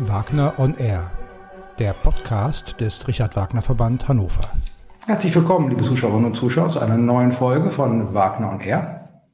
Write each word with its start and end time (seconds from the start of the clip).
Wagner 0.00 0.54
on 0.58 0.76
Air, 0.76 1.10
der 1.80 1.92
Podcast 1.92 2.80
des 2.80 3.08
Richard 3.08 3.34
Wagner 3.34 3.62
Verband 3.62 4.06
Hannover. 4.06 4.48
Herzlich 5.06 5.34
willkommen, 5.34 5.70
liebe 5.70 5.82
Zuschauerinnen 5.82 6.26
und 6.26 6.36
Zuschauer, 6.36 6.70
zu 6.70 6.78
einer 6.78 6.96
neuen 6.96 7.32
Folge 7.32 7.72
von 7.72 8.14
Wagner 8.14 8.52
on 8.52 8.60
Air. 8.60 9.24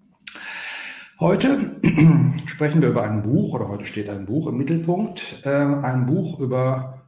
Heute 1.20 1.76
sprechen 2.46 2.80
wir 2.80 2.88
über 2.88 3.02
ein 3.02 3.22
Buch, 3.22 3.52
oder 3.52 3.68
heute 3.68 3.84
steht 3.84 4.08
ein 4.08 4.24
Buch 4.24 4.46
im 4.46 4.56
Mittelpunkt, 4.56 5.42
äh, 5.44 5.50
ein 5.50 6.06
Buch 6.06 6.40
über 6.40 7.02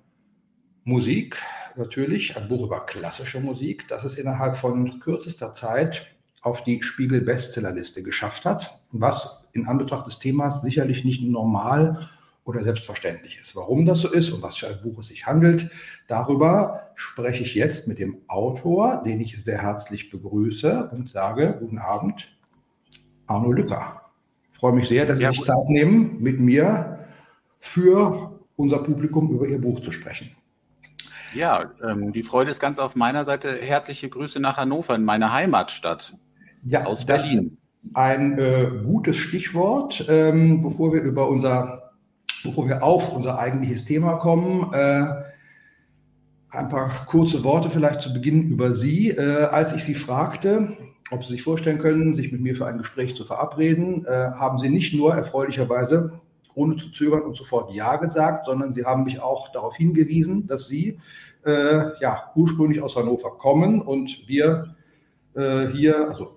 Musik, 0.85 1.43
natürlich, 1.77 2.37
ein 2.37 2.49
Buch 2.49 2.67
über 2.67 2.85
klassische 2.85 3.41
Musik, 3.41 3.89
das 3.89 4.05
es 4.05 4.17
innerhalb 4.17 4.59
von 4.59 5.01
kürzester 5.01 5.55
Zeit 5.55 6.09
auf 6.43 6.63
die 6.63 6.83
Spiegel-Bestsellerliste 6.83 8.03
geschafft 8.03 8.45
hat, 8.45 8.85
was 8.93 9.47
in 9.53 9.67
Anbetracht 9.67 10.07
des 10.07 10.19
Themas 10.19 10.61
sicherlich 10.61 11.07
nicht 11.07 11.23
normal 11.23 12.11
oder 12.47 12.63
selbstverständlich 12.63 13.39
ist. 13.41 13.57
Warum 13.57 13.85
das 13.85 13.99
so 13.99 14.11
ist 14.11 14.31
und 14.31 14.41
was 14.41 14.57
für 14.57 14.69
ein 14.69 14.81
Buch 14.81 15.01
es 15.01 15.09
sich 15.09 15.27
handelt, 15.27 15.69
darüber 16.07 16.93
spreche 16.95 17.43
ich 17.43 17.55
jetzt 17.55 17.89
mit 17.89 17.99
dem 17.99 18.19
Autor, 18.29 19.03
den 19.05 19.21
ich 19.21 19.43
sehr 19.43 19.61
herzlich 19.61 20.11
begrüße 20.11 20.91
und 20.93 21.11
sage, 21.11 21.57
guten 21.59 21.79
Abend, 21.79 22.29
Arno 23.27 23.51
Lücker. 23.51 24.01
Ich 24.53 24.61
freue 24.61 24.73
mich 24.73 24.89
sehr, 24.89 25.07
dass 25.07 25.19
Sie 25.19 25.25
ja, 25.25 25.33
sich 25.33 25.43
Zeit 25.43 25.69
nehmen, 25.69 26.23
mit 26.23 26.39
mir 26.39 27.01
für 27.59 28.41
unser 28.55 28.79
Publikum 28.79 29.31
über 29.33 29.47
Ihr 29.47 29.61
Buch 29.61 29.81
zu 29.81 29.91
sprechen. 29.91 30.31
Ja, 31.35 31.73
ähm, 31.87 32.13
die 32.13 32.23
Freude 32.23 32.53
ist 32.53 32.61
ganz 32.61 32.79
auf 32.79 32.95
meiner 32.95 33.25
Seite. 33.25 33.59
Herzliche 33.61 34.09
Grüße 34.09 34.39
nach 34.39 34.57
Hannover, 34.57 34.95
in 34.95 35.05
meine 35.05 35.33
Heimatstadt 35.33 36.17
ja, 36.65 36.85
aus 36.85 37.05
Berlin. 37.05 37.57
Ein 37.95 38.39
äh, 38.39 38.71
gutes 38.85 39.17
Stichwort, 39.17 40.07
ähm, 40.09 40.63
bevor 40.63 40.93
wir 40.93 41.03
über 41.03 41.29
unser 41.29 41.86
bevor 42.47 42.69
wir 42.69 42.83
auf 42.83 43.13
unser 43.13 43.39
eigentliches 43.39 43.85
Thema 43.85 44.15
kommen, 44.15 44.73
äh, 44.73 45.05
ein 46.51 46.69
paar 46.69 46.91
kurze 47.07 47.45
Worte 47.45 47.71
vielleicht 47.71 48.01
zu 48.01 48.13
Beginn 48.13 48.43
über 48.43 48.73
Sie. 48.73 49.11
Äh, 49.11 49.45
als 49.45 49.75
ich 49.75 49.85
Sie 49.85 49.95
fragte, 49.95 50.77
ob 51.11 51.25
Sie 51.25 51.33
sich 51.33 51.43
vorstellen 51.43 51.79
können, 51.79 52.17
sich 52.17 52.33
mit 52.33 52.41
mir 52.41 52.57
für 52.57 52.67
ein 52.67 52.79
Gespräch 52.79 53.15
zu 53.15 53.25
verabreden, 53.25 54.05
äh, 54.07 54.11
haben 54.11 54.59
Sie 54.59 54.69
nicht 54.69 54.95
nur 54.95 55.15
erfreulicherweise 55.15 56.21
ohne 56.55 56.77
zu 56.77 56.91
zögern 56.91 57.23
und 57.23 57.37
sofort 57.37 57.73
Ja 57.75 57.97
gesagt, 57.97 58.47
sondern 58.47 58.73
Sie 58.73 58.85
haben 58.85 59.05
mich 59.05 59.21
auch 59.21 59.53
darauf 59.53 59.77
hingewiesen, 59.77 60.47
dass 60.47 60.67
Sie 60.67 60.99
äh, 61.45 61.99
ja 62.01 62.33
ursprünglich 62.35 62.81
aus 62.81 62.97
Hannover 62.97 63.33
kommen 63.33 63.83
und 63.83 64.27
wir 64.27 64.75
äh, 65.35 65.67
hier, 65.69 66.09
also 66.09 66.37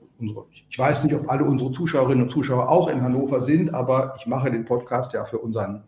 ich 0.69 0.77
weiß 0.77 1.05
nicht, 1.05 1.15
ob 1.15 1.29
alle 1.29 1.45
unsere 1.45 1.71
Zuschauerinnen 1.71 2.25
und 2.25 2.31
Zuschauer 2.31 2.67
auch 2.67 2.89
in 2.89 3.01
Hannover 3.01 3.41
sind, 3.41 3.73
aber 3.73 4.15
ich 4.19 4.27
mache 4.27 4.51
den 4.51 4.65
Podcast 4.65 5.13
ja 5.13 5.23
für 5.23 5.37
unseren 5.37 5.83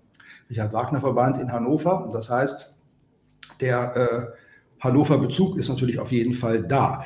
Richard 0.52 0.73
Wagner 0.73 0.99
Verband 0.99 1.38
in 1.38 1.49
Hannover. 1.49 2.09
Das 2.11 2.30
heißt, 2.30 2.75
der 3.61 3.95
äh, 3.95 4.25
Hannover 4.81 5.17
Bezug 5.17 5.58
ist 5.58 5.69
natürlich 5.69 5.97
auf 5.97 6.11
jeden 6.11 6.33
Fall 6.33 6.61
da. 6.61 7.05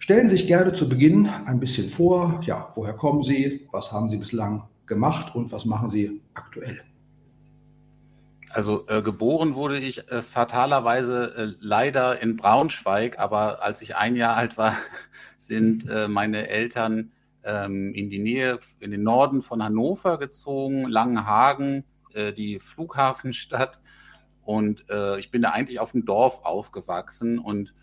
Stellen 0.00 0.26
Sie 0.26 0.36
sich 0.36 0.48
gerne 0.48 0.72
zu 0.74 0.88
Beginn 0.88 1.28
ein 1.28 1.60
bisschen 1.60 1.88
vor. 1.88 2.40
Ja, 2.44 2.72
woher 2.74 2.94
kommen 2.94 3.22
Sie? 3.22 3.68
Was 3.70 3.92
haben 3.92 4.10
Sie 4.10 4.16
bislang 4.16 4.64
gemacht 4.86 5.32
und 5.36 5.52
was 5.52 5.64
machen 5.64 5.90
Sie 5.90 6.20
aktuell? 6.34 6.80
Also 8.52 8.84
äh, 8.88 9.00
geboren 9.00 9.54
wurde 9.54 9.78
ich 9.78 10.10
äh, 10.10 10.20
fatalerweise 10.20 11.32
äh, 11.36 11.54
leider 11.60 12.20
in 12.20 12.34
Braunschweig, 12.34 13.20
aber 13.20 13.62
als 13.62 13.80
ich 13.80 13.94
ein 13.94 14.16
Jahr 14.16 14.34
alt 14.34 14.58
war, 14.58 14.74
sind 15.38 15.88
äh, 15.88 16.08
meine 16.08 16.48
Eltern 16.48 17.12
ähm, 17.44 17.94
in 17.94 18.10
die 18.10 18.18
Nähe, 18.18 18.58
in 18.80 18.90
den 18.90 19.04
Norden 19.04 19.40
von 19.40 19.62
Hannover 19.62 20.18
gezogen, 20.18 20.88
Langenhagen, 20.88 21.84
äh, 22.14 22.32
die 22.32 22.60
Flughafenstadt. 22.60 23.80
Und 24.42 24.88
äh, 24.90 25.18
ich 25.18 25.30
bin 25.30 25.42
da 25.42 25.50
eigentlich 25.50 25.80
auf 25.80 25.92
dem 25.92 26.04
Dorf 26.04 26.40
aufgewachsen 26.42 27.38
und 27.38 27.74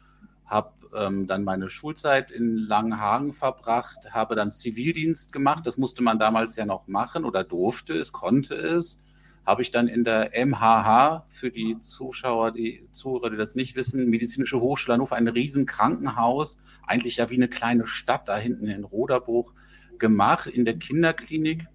habe 0.46 0.72
ähm, 0.96 1.28
dann 1.28 1.44
meine 1.44 1.70
Schulzeit 1.70 2.32
in 2.32 2.58
Langenhagen 2.58 3.34
verbracht, 3.34 4.14
habe 4.14 4.36
dann 4.36 4.52
Zivildienst 4.52 5.34
gemacht. 5.34 5.66
Das 5.66 5.78
musste 5.78 6.02
man 6.02 6.20
damals 6.20 6.56
ja 6.56 6.66
noch 6.66 6.88
machen 6.88 7.26
oder 7.26 7.44
durfte 7.44 7.94
es, 7.94 8.12
konnte 8.12 8.56
es. 8.56 9.00
Habe 9.46 9.62
ich 9.62 9.72
dann 9.72 9.88
in 9.88 10.04
der 10.04 10.32
MHH 10.46 11.26
für 11.30 11.50
die 11.50 11.80
Zuschauer, 11.80 12.52
die 12.52 12.86
Zuhörer, 12.92 13.30
die 13.30 13.38
das 13.38 13.56
nicht 13.56 13.76
wissen, 13.76 14.10
Medizinische 14.10 14.60
Hochschule 14.60 14.96
Hannover, 14.96 15.16
ein 15.16 15.28
Riesenkrankenhaus, 15.28 16.58
eigentlich 16.86 17.18
ja 17.18 17.30
wie 17.30 17.36
eine 17.36 17.48
kleine 17.48 17.88
Stadt 17.88 18.28
da 18.28 18.38
hinten 18.38 18.68
in 18.68 18.84
Roderbruch 18.84 19.54
gemacht 20.00 20.48
in 20.48 20.66
der 20.66 20.78
Kinderklinik 20.78 21.66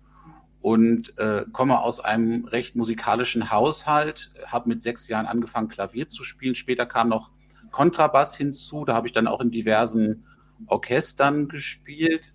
und 0.62 1.18
äh, 1.18 1.44
komme 1.52 1.80
aus 1.80 2.00
einem 2.00 2.44
recht 2.44 2.76
musikalischen 2.76 3.50
Haushalt, 3.50 4.30
habe 4.46 4.68
mit 4.68 4.80
sechs 4.80 5.08
Jahren 5.08 5.26
angefangen, 5.26 5.68
Klavier 5.68 6.08
zu 6.08 6.22
spielen. 6.22 6.54
Später 6.54 6.86
kam 6.86 7.08
noch 7.08 7.32
Kontrabass 7.72 8.36
hinzu, 8.36 8.84
da 8.84 8.94
habe 8.94 9.08
ich 9.08 9.12
dann 9.12 9.26
auch 9.26 9.40
in 9.40 9.50
diversen 9.50 10.24
Orchestern 10.66 11.48
gespielt 11.48 12.32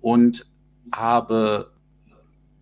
und 0.00 0.46
habe 0.92 1.72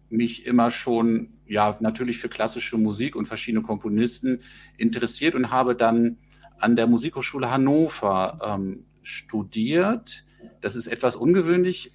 mich 0.09 0.47
immer 0.47 0.71
schon 0.71 1.35
ja 1.47 1.77
natürlich 1.81 2.17
für 2.17 2.31
klassische 2.31 2.79
Musik 2.79 3.15
und 3.15 3.27
verschiedene 3.27 3.63
Komponisten 3.63 4.39
interessiert 4.79 5.35
und 5.35 5.51
habe 5.51 5.77
dann 5.77 6.17
an 6.59 6.77
der 6.77 6.87
Musikhochschule 6.87 7.51
Hannover 7.51 8.39
ähm, 8.43 8.87
studiert. 9.03 10.25
Das 10.63 10.77
ist 10.77 10.87
etwas 10.87 11.17
ungewöhnlich 11.17 11.93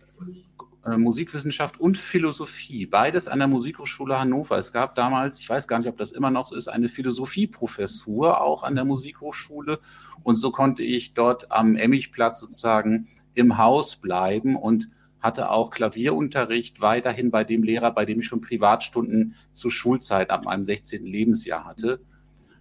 Musikwissenschaft 0.97 1.79
und 1.79 1.97
Philosophie, 1.97 2.85
beides 2.85 3.27
an 3.27 3.39
der 3.39 3.47
Musikhochschule 3.47 4.19
Hannover. 4.19 4.57
Es 4.57 4.71
gab 4.71 4.95
damals, 4.95 5.39
ich 5.39 5.49
weiß 5.49 5.67
gar 5.67 5.79
nicht, 5.79 5.87
ob 5.87 5.97
das 5.97 6.11
immer 6.11 6.31
noch 6.31 6.45
so 6.45 6.55
ist, 6.55 6.67
eine 6.67 6.89
Philosophieprofessur 6.89 8.41
auch 8.41 8.63
an 8.63 8.75
der 8.75 8.85
Musikhochschule. 8.85 9.79
Und 10.23 10.35
so 10.35 10.51
konnte 10.51 10.83
ich 10.83 11.13
dort 11.13 11.51
am 11.51 11.75
Emmigplatz 11.75 12.39
sozusagen 12.39 13.07
im 13.33 13.57
Haus 13.57 13.97
bleiben 13.97 14.55
und 14.55 14.89
hatte 15.19 15.51
auch 15.51 15.69
Klavierunterricht 15.69 16.81
weiterhin 16.81 17.31
bei 17.31 17.43
dem 17.43 17.63
Lehrer, 17.63 17.91
bei 17.91 18.05
dem 18.05 18.19
ich 18.19 18.27
schon 18.27 18.41
Privatstunden 18.41 19.35
zur 19.51 19.71
Schulzeit 19.71 20.29
ab 20.29 20.45
meinem 20.45 20.63
16. 20.63 21.05
Lebensjahr 21.05 21.65
hatte. 21.65 21.99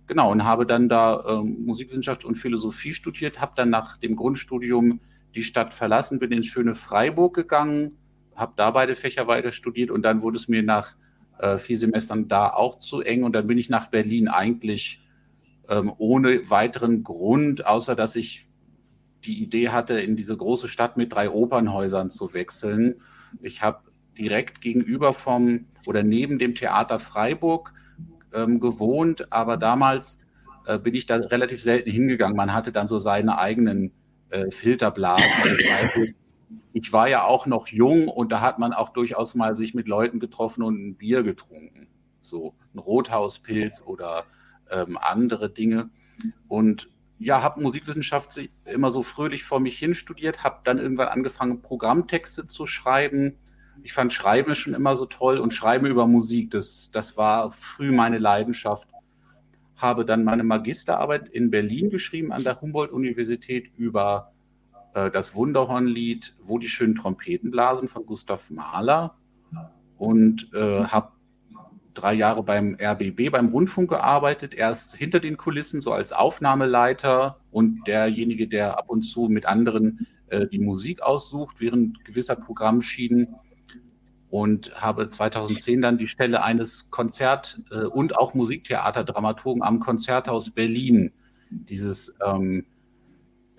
Genau, 0.06 0.32
und 0.32 0.44
habe 0.44 0.66
dann 0.66 0.88
da 0.88 1.22
ähm, 1.28 1.64
Musikwissenschaft 1.64 2.24
und 2.24 2.36
Philosophie 2.36 2.92
studiert, 2.92 3.40
habe 3.40 3.52
dann 3.56 3.70
nach 3.70 3.98
dem 3.98 4.16
Grundstudium 4.16 5.00
die 5.34 5.42
Stadt 5.42 5.74
verlassen, 5.74 6.18
bin 6.18 6.32
ins 6.32 6.46
schöne 6.46 6.74
Freiburg 6.74 7.34
gegangen, 7.34 7.98
habe 8.38 8.54
da 8.56 8.70
beide 8.70 8.94
Fächer 8.94 9.26
weiter 9.26 9.52
studiert 9.52 9.90
und 9.90 10.02
dann 10.02 10.22
wurde 10.22 10.36
es 10.36 10.48
mir 10.48 10.62
nach 10.62 10.96
äh, 11.38 11.58
vier 11.58 11.78
Semestern 11.78 12.28
da 12.28 12.50
auch 12.50 12.78
zu 12.78 13.02
eng 13.02 13.22
und 13.24 13.32
dann 13.32 13.46
bin 13.46 13.58
ich 13.58 13.68
nach 13.68 13.88
Berlin 13.88 14.28
eigentlich 14.28 15.00
ähm, 15.68 15.92
ohne 15.98 16.50
weiteren 16.50 17.02
Grund, 17.02 17.66
außer 17.66 17.94
dass 17.94 18.16
ich 18.16 18.48
die 19.24 19.42
Idee 19.42 19.70
hatte, 19.70 20.00
in 20.00 20.16
diese 20.16 20.36
große 20.36 20.68
Stadt 20.68 20.96
mit 20.96 21.12
drei 21.12 21.30
Opernhäusern 21.30 22.10
zu 22.10 22.32
wechseln. 22.32 22.96
Ich 23.42 23.62
habe 23.62 23.80
direkt 24.16 24.60
gegenüber 24.60 25.12
vom 25.12 25.66
oder 25.86 26.02
neben 26.02 26.38
dem 26.38 26.54
Theater 26.54 26.98
Freiburg 26.98 27.72
ähm, 28.32 28.60
gewohnt, 28.60 29.32
aber 29.32 29.56
damals 29.56 30.18
äh, 30.66 30.78
bin 30.78 30.94
ich 30.94 31.06
da 31.06 31.16
relativ 31.16 31.62
selten 31.62 31.90
hingegangen. 31.90 32.36
Man 32.36 32.54
hatte 32.54 32.72
dann 32.72 32.88
so 32.88 32.98
seine 32.98 33.38
eigenen 33.38 33.92
äh, 34.30 34.50
Filterblasen. 34.50 35.24
Ich 36.80 36.92
war 36.92 37.08
ja 37.08 37.24
auch 37.24 37.46
noch 37.46 37.66
jung 37.66 38.06
und 38.06 38.30
da 38.30 38.40
hat 38.40 38.60
man 38.60 38.72
auch 38.72 38.90
durchaus 38.90 39.34
mal 39.34 39.56
sich 39.56 39.74
mit 39.74 39.88
Leuten 39.88 40.20
getroffen 40.20 40.62
und 40.62 40.76
ein 40.76 40.96
Bier 40.96 41.24
getrunken. 41.24 41.88
So 42.20 42.54
ein 42.72 42.78
Rothauspilz 42.78 43.82
oder 43.82 44.26
ähm, 44.70 44.96
andere 44.96 45.50
Dinge. 45.50 45.90
Und 46.46 46.88
ja, 47.18 47.42
habe 47.42 47.60
Musikwissenschaft 47.60 48.38
immer 48.64 48.92
so 48.92 49.02
fröhlich 49.02 49.42
vor 49.42 49.58
mich 49.58 49.76
hin 49.76 49.92
studiert, 49.92 50.44
habe 50.44 50.60
dann 50.62 50.78
irgendwann 50.78 51.08
angefangen, 51.08 51.62
Programmtexte 51.62 52.46
zu 52.46 52.64
schreiben. 52.66 53.36
Ich 53.82 53.92
fand 53.92 54.12
Schreiben 54.12 54.54
schon 54.54 54.74
immer 54.74 54.94
so 54.94 55.06
toll 55.06 55.38
und 55.38 55.52
Schreiben 55.52 55.86
über 55.86 56.06
Musik, 56.06 56.52
das, 56.52 56.90
das 56.92 57.16
war 57.16 57.50
früh 57.50 57.90
meine 57.90 58.18
Leidenschaft. 58.18 58.88
Habe 59.74 60.04
dann 60.04 60.22
meine 60.22 60.44
Magisterarbeit 60.44 61.28
in 61.28 61.50
Berlin 61.50 61.90
geschrieben 61.90 62.30
an 62.30 62.44
der 62.44 62.60
Humboldt-Universität 62.60 63.72
über 63.76 64.32
äh, 64.94 65.10
das 65.10 65.34
Wunderhornlied 65.34 66.34
Wo 66.42 66.58
die 66.58 66.68
schönen 66.68 66.94
Trompeten 66.94 67.50
blasen 67.50 67.88
von 67.88 68.06
Gustav 68.06 68.50
Mahler. 68.50 69.16
Und 69.96 70.50
äh, 70.54 70.84
habe 70.84 71.12
drei 71.94 72.14
Jahre 72.14 72.44
beim 72.44 72.76
RBB, 72.80 73.30
beim 73.30 73.48
Rundfunk 73.48 73.90
gearbeitet, 73.90 74.54
erst 74.54 74.94
hinter 74.94 75.18
den 75.18 75.36
Kulissen, 75.36 75.80
so 75.80 75.92
als 75.92 76.12
Aufnahmeleiter. 76.12 77.40
Und 77.50 77.86
derjenige, 77.86 78.46
der 78.48 78.78
ab 78.78 78.88
und 78.88 79.02
zu 79.02 79.28
mit 79.28 79.46
anderen 79.46 80.06
äh, 80.28 80.46
die 80.46 80.60
Musik 80.60 81.02
aussucht 81.02 81.60
während 81.60 82.04
gewisser 82.04 82.36
Programmschienen. 82.36 83.34
Und 84.30 84.74
habe 84.80 85.08
2010 85.08 85.80
dann 85.80 85.98
die 85.98 86.06
Stelle 86.06 86.42
eines 86.42 86.90
Konzert- 86.90 87.60
äh, 87.70 87.84
und 87.84 88.18
auch 88.18 88.34
Musiktheaterdramaturgen 88.34 89.62
am 89.62 89.80
Konzerthaus 89.80 90.50
Berlin, 90.50 91.12
dieses 91.50 92.14
ähm, 92.24 92.66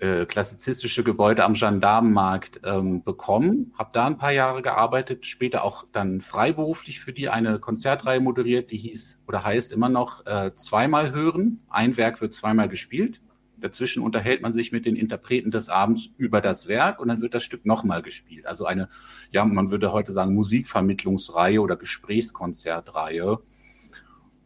äh, 0.00 0.24
klassizistische 0.24 1.04
Gebäude 1.04 1.44
am 1.44 1.54
Gendarmenmarkt 1.54 2.62
ähm, 2.64 3.04
bekommen, 3.04 3.74
habe 3.78 3.90
da 3.92 4.06
ein 4.06 4.16
paar 4.16 4.32
Jahre 4.32 4.62
gearbeitet, 4.62 5.26
später 5.26 5.62
auch 5.62 5.84
dann 5.92 6.20
freiberuflich 6.20 7.00
für 7.00 7.12
die 7.12 7.28
eine 7.28 7.58
Konzertreihe 7.58 8.20
moderiert, 8.20 8.70
die 8.70 8.78
hieß 8.78 9.20
oder 9.28 9.44
heißt 9.44 9.72
immer 9.72 9.88
noch 9.90 10.24
äh, 10.26 10.54
zweimal 10.54 11.12
hören. 11.12 11.60
Ein 11.68 11.96
Werk 11.96 12.20
wird 12.20 12.32
zweimal 12.32 12.68
gespielt. 12.68 13.20
Dazwischen 13.58 14.02
unterhält 14.02 14.40
man 14.40 14.52
sich 14.52 14.72
mit 14.72 14.86
den 14.86 14.96
Interpreten 14.96 15.50
des 15.50 15.68
Abends 15.68 16.08
über 16.16 16.40
das 16.40 16.66
Werk 16.66 16.98
und 16.98 17.08
dann 17.08 17.20
wird 17.20 17.34
das 17.34 17.44
Stück 17.44 17.66
nochmal 17.66 18.00
gespielt. 18.00 18.46
Also 18.46 18.64
eine, 18.64 18.88
ja, 19.32 19.44
man 19.44 19.70
würde 19.70 19.92
heute 19.92 20.12
sagen, 20.12 20.34
Musikvermittlungsreihe 20.34 21.60
oder 21.60 21.76
Gesprächskonzertreihe. 21.76 23.38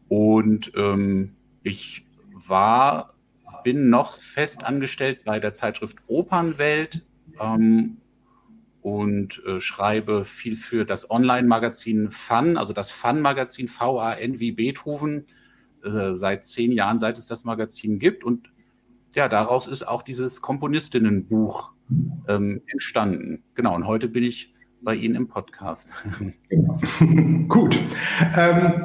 Und 0.08 0.72
ähm, 0.74 1.36
ich 1.62 2.06
war, 2.32 3.13
bin 3.64 3.90
noch 3.90 4.14
fest 4.14 4.64
angestellt 4.64 5.24
bei 5.24 5.40
der 5.40 5.52
Zeitschrift 5.52 5.98
Opernwelt 6.06 7.04
ähm, 7.40 7.96
und 8.82 9.42
äh, 9.46 9.58
schreibe 9.58 10.24
viel 10.24 10.54
für 10.54 10.84
das 10.84 11.10
Online-Magazin 11.10 12.10
Fun, 12.10 12.56
also 12.56 12.72
das 12.72 12.90
Fun-Magazin 12.90 13.68
VAN 13.68 14.38
wie 14.38 14.52
Beethoven, 14.52 15.24
äh, 15.82 16.14
seit 16.14 16.44
zehn 16.44 16.70
Jahren, 16.70 16.98
seit 16.98 17.18
es 17.18 17.26
das 17.26 17.44
Magazin 17.44 17.98
gibt. 17.98 18.22
Und 18.22 18.52
ja, 19.14 19.28
daraus 19.28 19.66
ist 19.66 19.88
auch 19.88 20.02
dieses 20.02 20.42
Komponistinnenbuch 20.42 21.72
ähm, 22.28 22.62
entstanden. 22.66 23.42
Genau, 23.54 23.74
und 23.74 23.86
heute 23.86 24.08
bin 24.08 24.22
ich 24.22 24.54
bei 24.82 24.94
Ihnen 24.94 25.14
im 25.14 25.28
Podcast. 25.28 25.94
Genau. 26.48 26.78
Gut. 27.48 27.80
Ähm, 28.36 28.84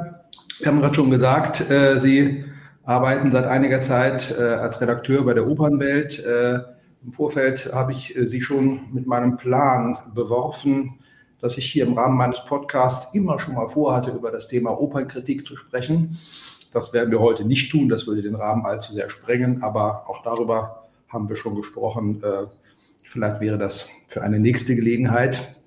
wir 0.58 0.66
haben 0.66 0.80
gerade 0.80 0.94
schon 0.94 1.10
gesagt, 1.10 1.70
äh, 1.70 1.98
Sie 1.98 2.44
arbeiten 2.84 3.30
seit 3.30 3.44
einiger 3.44 3.82
Zeit 3.82 4.34
äh, 4.38 4.42
als 4.42 4.80
Redakteur 4.80 5.24
bei 5.24 5.34
der 5.34 5.46
Opernwelt. 5.46 6.24
Äh, 6.24 6.60
Im 7.04 7.12
Vorfeld 7.12 7.72
habe 7.72 7.92
ich 7.92 8.16
äh, 8.16 8.26
Sie 8.26 8.42
schon 8.42 8.92
mit 8.92 9.06
meinem 9.06 9.36
Plan 9.36 9.96
beworfen, 10.14 10.98
dass 11.40 11.58
ich 11.58 11.70
hier 11.70 11.86
im 11.86 11.96
Rahmen 11.96 12.16
meines 12.16 12.44
Podcasts 12.44 13.14
immer 13.14 13.38
schon 13.38 13.54
mal 13.54 13.68
vorhatte, 13.68 14.10
über 14.10 14.30
das 14.30 14.48
Thema 14.48 14.78
Opernkritik 14.80 15.46
zu 15.46 15.56
sprechen. 15.56 16.18
Das 16.72 16.92
werden 16.92 17.10
wir 17.10 17.20
heute 17.20 17.44
nicht 17.44 17.70
tun, 17.70 17.88
das 17.88 18.06
würde 18.06 18.22
den 18.22 18.34
Rahmen 18.34 18.64
allzu 18.64 18.92
sehr 18.92 19.10
sprengen, 19.10 19.62
aber 19.62 20.08
auch 20.08 20.22
darüber 20.22 20.88
haben 21.08 21.28
wir 21.28 21.36
schon 21.36 21.56
gesprochen. 21.56 22.22
Äh, 22.22 22.46
vielleicht 23.02 23.40
wäre 23.40 23.58
das 23.58 23.88
für 24.06 24.22
eine 24.22 24.38
nächste 24.38 24.76
Gelegenheit 24.76 25.59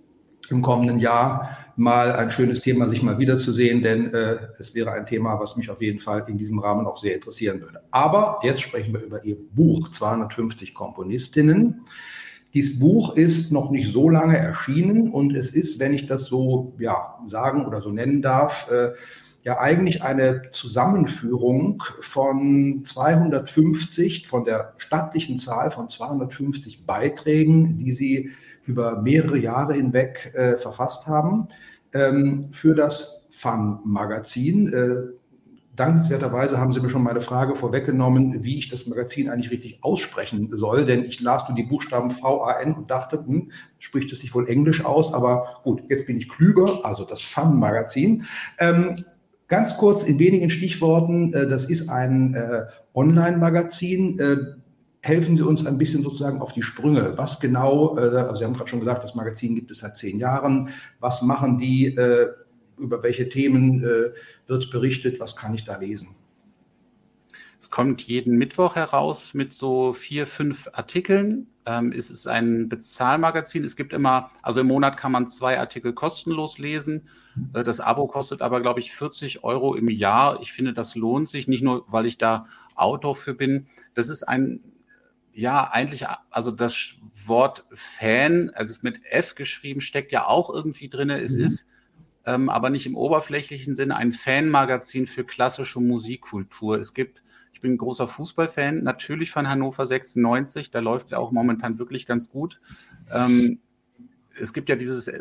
im 0.49 0.61
kommenden 0.61 0.99
Jahr 0.99 1.57
mal 1.75 2.11
ein 2.11 2.29
schönes 2.29 2.61
Thema, 2.61 2.87
sich 2.87 3.01
mal 3.01 3.17
wiederzusehen, 3.17 3.81
denn 3.81 4.13
äh, 4.13 4.37
es 4.59 4.75
wäre 4.75 4.91
ein 4.91 5.05
Thema, 5.05 5.39
was 5.39 5.55
mich 5.55 5.69
auf 5.69 5.81
jeden 5.81 5.99
Fall 5.99 6.25
in 6.27 6.37
diesem 6.37 6.59
Rahmen 6.59 6.85
auch 6.85 6.97
sehr 6.97 7.15
interessieren 7.15 7.61
würde. 7.61 7.81
Aber 7.91 8.39
jetzt 8.43 8.61
sprechen 8.61 8.93
wir 8.93 9.01
über 9.01 9.23
Ihr 9.23 9.37
Buch 9.51 9.89
250 9.89 10.73
Komponistinnen. 10.73 11.85
Dieses 12.53 12.77
Buch 12.77 13.15
ist 13.15 13.51
noch 13.51 13.71
nicht 13.71 13.91
so 13.91 14.09
lange 14.09 14.37
erschienen 14.37 15.09
und 15.09 15.35
es 15.35 15.49
ist, 15.49 15.79
wenn 15.79 15.93
ich 15.93 16.05
das 16.05 16.25
so 16.25 16.75
ja, 16.77 17.17
sagen 17.25 17.65
oder 17.65 17.81
so 17.81 17.89
nennen 17.89 18.21
darf, 18.21 18.69
äh, 18.69 18.91
ja 19.43 19.59
eigentlich 19.59 20.03
eine 20.03 20.43
Zusammenführung 20.51 21.83
von 21.99 22.81
250, 22.83 24.27
von 24.27 24.45
der 24.45 24.73
stattlichen 24.77 25.37
Zahl 25.37 25.69
von 25.69 25.89
250 25.89 26.85
Beiträgen, 26.85 27.77
die 27.77 27.91
sie 27.91 28.31
über 28.65 29.01
mehrere 29.01 29.37
Jahre 29.37 29.73
hinweg 29.73 30.31
äh, 30.33 30.55
verfasst 30.55 31.07
haben, 31.07 31.49
ähm, 31.93 32.47
für 32.51 32.73
das 32.73 33.27
Fun-Magazin. 33.31 34.71
Äh, 34.71 34.95
dankenswerterweise 35.75 36.59
haben 36.59 36.71
Sie 36.71 36.79
mir 36.79 36.89
schon 36.89 37.03
meine 37.03 37.19
Frage 37.19 37.55
vorweggenommen, 37.55 38.45
wie 38.45 38.59
ich 38.59 38.69
das 38.69 38.87
Magazin 38.87 39.29
eigentlich 39.29 39.51
richtig 39.51 39.79
aussprechen 39.81 40.49
soll, 40.53 40.85
denn 40.85 41.03
ich 41.03 41.19
las 41.19 41.49
nur 41.49 41.55
die 41.57 41.63
Buchstaben 41.63 42.11
V-A-N 42.11 42.75
und 42.75 42.91
dachte, 42.91 43.17
hm, 43.17 43.51
spricht 43.79 44.13
es 44.13 44.21
sich 44.21 44.33
wohl 44.33 44.47
Englisch 44.47 44.85
aus, 44.85 45.13
aber 45.13 45.61
gut, 45.63 45.81
jetzt 45.89 46.05
bin 46.05 46.15
ich 46.15 46.29
klüger, 46.29 46.85
also 46.85 47.03
das 47.03 47.21
Fun-Magazin. 47.21 48.23
Ähm, 48.59 49.03
Ganz 49.53 49.77
kurz 49.77 50.01
in 50.01 50.17
wenigen 50.17 50.49
Stichworten, 50.49 51.31
äh, 51.31 51.47
das 51.47 51.65
ist 51.65 51.87
ein 51.87 52.33
äh, 52.33 52.63
Online-Magazin. 52.95 54.17
Äh, 54.17 54.37
helfen 55.01 55.37
Sie 55.37 55.43
uns 55.43 55.67
ein 55.67 55.77
bisschen 55.77 56.01
sozusagen 56.01 56.41
auf 56.41 56.53
die 56.53 56.63
Sprünge. 56.63 57.13
Was 57.17 57.39
genau, 57.39 57.89
also 57.93 58.35
Sie 58.35 58.43
haben 58.43 58.55
gerade 58.55 58.71
schon 58.71 58.79
gesagt, 58.79 59.03
das 59.03 59.13
Magazin 59.13 59.53
gibt 59.53 59.69
es 59.69 59.77
seit 59.77 59.95
zehn 59.95 60.17
Jahren. 60.17 60.69
Was 60.99 61.21
machen 61.21 61.59
die? 61.59 61.95
Über 62.77 63.03
welche 63.03 63.29
Themen 63.29 63.83
wird 64.47 64.71
berichtet? 64.71 65.19
Was 65.19 65.35
kann 65.35 65.53
ich 65.53 65.65
da 65.65 65.77
lesen? 65.77 66.15
Es 67.63 67.69
kommt 67.69 68.01
jeden 68.01 68.37
Mittwoch 68.37 68.75
heraus 68.75 69.33
mit 69.33 69.53
so 69.53 69.93
vier, 69.93 70.27
fünf 70.27 70.67
Artikeln. 70.73 71.47
Ähm, 71.65 71.93
es 71.93 72.11
ist 72.11 72.27
ein 72.27 72.67
Bezahlmagazin. 72.67 73.63
Es 73.63 73.77
gibt 73.77 73.93
immer, 73.93 74.31
also 74.41 74.59
im 74.59 74.67
Monat 74.67 74.97
kann 74.97 75.13
man 75.13 75.29
zwei 75.29 75.57
Artikel 75.57 75.93
kostenlos 75.93 76.57
lesen. 76.57 77.07
Äh, 77.53 77.63
das 77.63 77.79
Abo 77.79 78.07
kostet 78.07 78.41
aber, 78.41 78.59
glaube 78.59 78.81
ich, 78.81 78.91
40 78.91 79.45
Euro 79.45 79.75
im 79.75 79.87
Jahr. 79.87 80.41
Ich 80.41 80.51
finde, 80.51 80.73
das 80.73 80.95
lohnt 80.95 81.29
sich, 81.29 81.47
nicht 81.47 81.63
nur, 81.63 81.85
weil 81.87 82.05
ich 82.05 82.17
da 82.17 82.47
Autor 82.75 83.15
für 83.15 83.33
bin. 83.33 83.67
Das 83.93 84.09
ist 84.09 84.23
ein, 84.23 84.59
ja, 85.31 85.63
eigentlich, 85.63 86.05
also 86.31 86.51
das 86.51 86.95
Wort 87.25 87.63
Fan, 87.71 88.49
also 88.49 88.71
es 88.71 88.77
ist 88.79 88.83
mit 88.83 88.99
F 89.09 89.35
geschrieben, 89.35 89.79
steckt 89.79 90.11
ja 90.11 90.27
auch 90.27 90.53
irgendwie 90.53 90.89
drin. 90.89 91.09
Es 91.09 91.37
mhm. 91.37 91.45
ist 91.45 91.67
ähm, 92.25 92.49
aber 92.49 92.69
nicht 92.69 92.87
im 92.87 92.97
oberflächlichen 92.97 93.73
Sinne 93.73 93.95
ein 93.95 94.11
Fanmagazin 94.11 95.07
für 95.07 95.23
klassische 95.23 95.79
Musikkultur. 95.79 96.77
Es 96.77 96.93
gibt 96.93 97.22
bin 97.63 97.77
großer 97.77 98.07
Fußballfan, 98.07 98.83
natürlich 98.83 99.31
von 99.31 99.49
Hannover 99.49 99.87
96, 99.87 100.69
da 100.69 100.79
läuft 100.79 101.05
es 101.05 101.11
ja 101.11 101.17
auch 101.17 101.31
momentan 101.31 101.79
wirklich 101.79 102.05
ganz 102.05 102.29
gut. 102.29 102.59
Ähm, 103.11 103.59
es 104.39 104.53
gibt 104.53 104.69
ja 104.69 104.75
dieses 104.75 105.07
äh, 105.07 105.19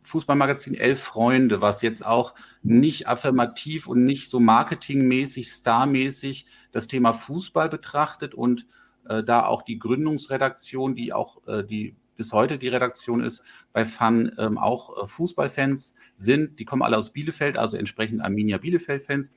Fußballmagazin 0.00 0.74
Elf 0.74 1.00
Freunde, 1.00 1.60
was 1.60 1.82
jetzt 1.82 2.04
auch 2.04 2.34
nicht 2.62 3.06
affirmativ 3.06 3.86
und 3.86 4.04
nicht 4.04 4.30
so 4.30 4.40
marketingmäßig, 4.40 5.48
starmäßig 5.48 6.46
das 6.72 6.88
Thema 6.88 7.12
Fußball 7.12 7.68
betrachtet 7.68 8.34
und 8.34 8.66
äh, 9.08 9.22
da 9.22 9.44
auch 9.44 9.62
die 9.62 9.78
Gründungsredaktion, 9.78 10.94
die 10.94 11.12
auch 11.12 11.46
äh, 11.46 11.62
die 11.62 11.94
bis 12.16 12.32
heute 12.32 12.58
die 12.58 12.68
Redaktion 12.68 13.20
ist, 13.20 13.42
bei 13.72 13.84
Fun 13.84 14.32
ähm, 14.38 14.56
auch 14.58 15.02
äh, 15.02 15.06
Fußballfans 15.06 15.94
sind. 16.14 16.58
Die 16.58 16.64
kommen 16.64 16.82
alle 16.82 16.96
aus 16.96 17.12
Bielefeld, 17.12 17.58
also 17.58 17.76
entsprechend 17.76 18.22
Arminia 18.22 18.58
Bielefeld-Fans, 18.58 19.30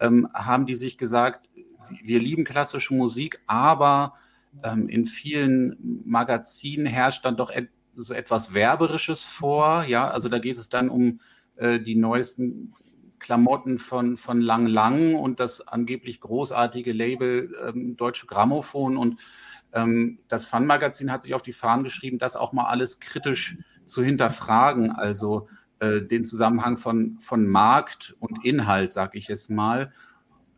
ähm, 0.00 0.28
haben 0.34 0.66
die 0.66 0.74
sich 0.74 0.98
gesagt, 0.98 1.48
wir 1.90 2.20
lieben 2.20 2.44
klassische 2.44 2.94
Musik, 2.94 3.40
aber 3.46 4.14
ähm, 4.62 4.88
in 4.88 5.06
vielen 5.06 6.02
Magazinen 6.04 6.86
herrscht 6.86 7.24
dann 7.24 7.36
doch 7.36 7.50
et 7.50 7.68
so 7.98 8.12
etwas 8.12 8.52
Werberisches 8.52 9.22
vor. 9.22 9.84
Ja, 9.84 10.08
also 10.08 10.28
da 10.28 10.38
geht 10.38 10.58
es 10.58 10.68
dann 10.68 10.90
um 10.90 11.20
äh, 11.56 11.80
die 11.80 11.96
neuesten 11.96 12.74
Klamotten 13.18 13.78
von, 13.78 14.18
von 14.18 14.40
Lang 14.40 14.66
Lang 14.66 15.14
und 15.14 15.40
das 15.40 15.66
angeblich 15.66 16.20
großartige 16.20 16.92
Label 16.92 17.54
ähm, 17.66 17.96
Deutsche 17.96 18.26
Grammophon. 18.26 18.98
Und 18.98 19.24
ähm, 19.72 20.18
das 20.28 20.46
Fun-Magazin 20.46 21.10
hat 21.10 21.22
sich 21.22 21.34
auf 21.34 21.42
die 21.42 21.52
Fahnen 21.52 21.84
geschrieben, 21.84 22.18
das 22.18 22.36
auch 22.36 22.52
mal 22.52 22.66
alles 22.66 23.00
kritisch 23.00 23.56
zu 23.86 24.02
hinterfragen. 24.02 24.92
Also 24.92 25.48
äh, 25.78 26.02
den 26.02 26.24
Zusammenhang 26.24 26.76
von, 26.76 27.18
von 27.20 27.46
Markt 27.46 28.14
und 28.20 28.44
Inhalt, 28.44 28.92
sage 28.92 29.18
ich 29.18 29.28
jetzt 29.28 29.50
mal 29.50 29.90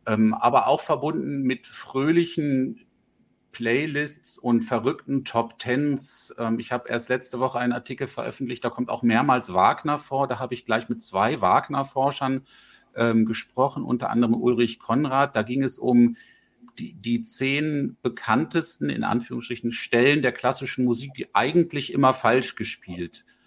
ähm, 0.09 0.33
aber 0.33 0.67
auch 0.67 0.81
verbunden 0.81 1.43
mit 1.43 1.67
fröhlichen 1.67 2.87
Playlists 3.53 4.39
und 4.39 4.63
verrückten 4.63 5.25
Top 5.25 5.59
Tens. 5.59 6.35
Ähm, 6.39 6.59
ich 6.59 6.73
habe 6.73 6.89
erst 6.89 7.11
letzte 7.11 7.41
Woche 7.41 7.59
einen 7.59 7.75
Artikel 7.75 8.09
veröffentlicht, 8.09 8.65
da 8.65 8.71
kommt 8.71 8.89
auch 8.89 9.03
mehrmals 9.03 9.53
Wagner 9.53 9.99
vor. 9.99 10.27
Da 10.27 10.39
habe 10.39 10.55
ich 10.55 10.65
gleich 10.65 10.89
mit 10.89 11.03
zwei 11.03 11.43
Wagner-Forschern 11.43 12.43
ähm, 12.97 13.27
gesprochen, 13.27 13.85
unter 13.85 14.09
anderem 14.09 14.35
Ulrich 14.35 14.79
Konrad. 14.79 15.37
Da 15.37 15.43
ging 15.43 15.63
es 15.63 15.79
um 15.79 16.17
die, 16.79 16.95
die 16.95 17.21
zehn 17.21 17.99
bekanntesten, 18.01 18.89
in 18.89 19.05
Anführungsstrichen, 19.05 19.73
Stellen 19.73 20.23
der 20.23 20.33
klassischen 20.33 20.85
Musik, 20.85 21.13
die 21.15 21.35
eigentlich 21.35 21.93
immer 21.93 22.15
falsch 22.15 22.55
gespielt 22.55 23.25
werden 23.27 23.38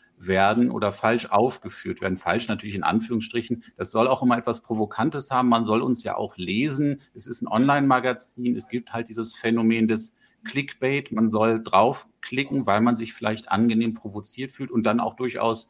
oder 0.69 0.91
falsch 0.91 1.27
aufgeführt 1.27 2.01
werden. 2.01 2.17
Falsch 2.17 2.47
natürlich 2.47 2.75
in 2.75 2.83
Anführungsstrichen. 2.83 3.63
Das 3.75 3.91
soll 3.91 4.07
auch 4.07 4.21
immer 4.21 4.37
etwas 4.37 4.61
Provokantes 4.61 5.31
haben. 5.31 5.49
Man 5.49 5.65
soll 5.65 5.81
uns 5.81 6.03
ja 6.03 6.15
auch 6.15 6.37
lesen. 6.37 7.01
Es 7.13 7.27
ist 7.27 7.41
ein 7.41 7.47
Online-Magazin. 7.47 8.55
Es 8.55 8.67
gibt 8.67 8.93
halt 8.93 9.09
dieses 9.09 9.35
Phänomen 9.35 9.87
des 9.87 10.13
Clickbait. 10.43 11.11
Man 11.11 11.31
soll 11.31 11.63
draufklicken, 11.63 12.65
weil 12.65 12.81
man 12.81 12.95
sich 12.95 13.13
vielleicht 13.13 13.51
angenehm 13.51 13.93
provoziert 13.93 14.51
fühlt 14.51 14.71
und 14.71 14.83
dann 14.83 14.99
auch 14.99 15.15
durchaus, 15.15 15.69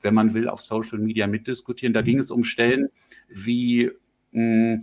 wenn 0.00 0.14
man 0.14 0.34
will, 0.34 0.48
auf 0.48 0.60
Social 0.60 0.98
Media 0.98 1.26
mitdiskutieren. 1.26 1.92
Da 1.92 2.02
ging 2.02 2.18
es 2.18 2.30
um 2.30 2.44
Stellen 2.44 2.88
wie, 3.28 3.90
hm, 4.32 4.82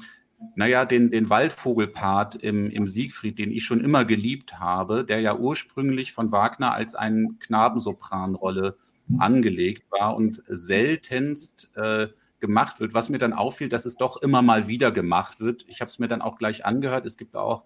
naja, 0.55 0.85
den, 0.85 1.11
den 1.11 1.29
Waldvogelpart 1.29 2.35
im, 2.35 2.69
im 2.69 2.87
Siegfried, 2.87 3.39
den 3.39 3.51
ich 3.51 3.65
schon 3.65 3.81
immer 3.81 4.05
geliebt 4.05 4.59
habe, 4.59 5.03
der 5.03 5.19
ja 5.19 5.35
ursprünglich 5.35 6.13
von 6.13 6.31
Wagner 6.31 6.73
als 6.73 6.95
eine 6.95 7.29
Knabensopranrolle 7.39 8.77
angelegt 9.17 9.83
war 9.91 10.15
und 10.15 10.41
seltenst 10.45 11.71
äh, 11.75 12.07
gemacht 12.39 12.79
wird. 12.79 12.93
Was 12.93 13.09
mir 13.09 13.17
dann 13.17 13.33
auffiel, 13.33 13.69
dass 13.69 13.85
es 13.85 13.95
doch 13.95 14.21
immer 14.21 14.41
mal 14.41 14.67
wieder 14.67 14.91
gemacht 14.91 15.39
wird. 15.39 15.65
Ich 15.67 15.81
habe 15.81 15.89
es 15.89 15.99
mir 15.99 16.07
dann 16.07 16.21
auch 16.21 16.37
gleich 16.37 16.65
angehört. 16.65 17.05
Es 17.05 17.17
gibt 17.17 17.35
auch 17.35 17.65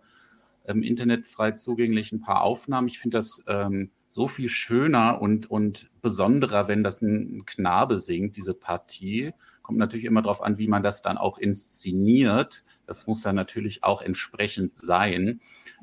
im 0.65 0.81
Internet 0.81 1.27
frei 1.27 1.51
zugänglich 1.51 2.11
ein 2.11 2.21
paar 2.21 2.41
Aufnahmen. 2.41 2.87
Ich 2.87 2.99
finde 2.99 3.17
das 3.17 3.43
ähm, 3.47 3.91
so 4.07 4.27
viel 4.27 4.47
schöner 4.47 5.21
und, 5.21 5.49
und 5.49 5.89
besonderer, 6.01 6.67
wenn 6.67 6.83
das 6.83 7.01
ein 7.01 7.45
Knabe 7.45 7.99
singt, 7.99 8.37
diese 8.37 8.53
Partie. 8.53 9.31
Kommt 9.61 9.79
natürlich 9.79 10.05
immer 10.05 10.21
darauf 10.21 10.41
an, 10.41 10.57
wie 10.57 10.67
man 10.67 10.83
das 10.83 11.01
dann 11.01 11.17
auch 11.17 11.37
inszeniert. 11.37 12.63
Das 12.85 13.07
muss 13.07 13.21
dann 13.21 13.35
natürlich 13.35 13.83
auch 13.83 14.01
entsprechend 14.01 14.77
sein. 14.77 15.41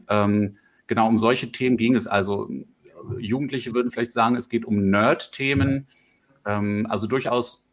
Ähm, 0.09 0.57
genau 0.87 1.09
um 1.09 1.19
solche 1.19 1.53
Themen 1.53 1.77
ging 1.77 1.95
es. 1.95 2.07
Also 2.07 2.49
Jugendliche 3.19 3.75
würden 3.75 3.91
vielleicht 3.91 4.13
sagen, 4.13 4.37
es 4.37 4.49
geht 4.49 4.65
um 4.65 4.91
Nerd-Themen. 4.91 5.87
Ähm, 6.47 6.87
also 6.89 7.07
durchaus 7.07 7.65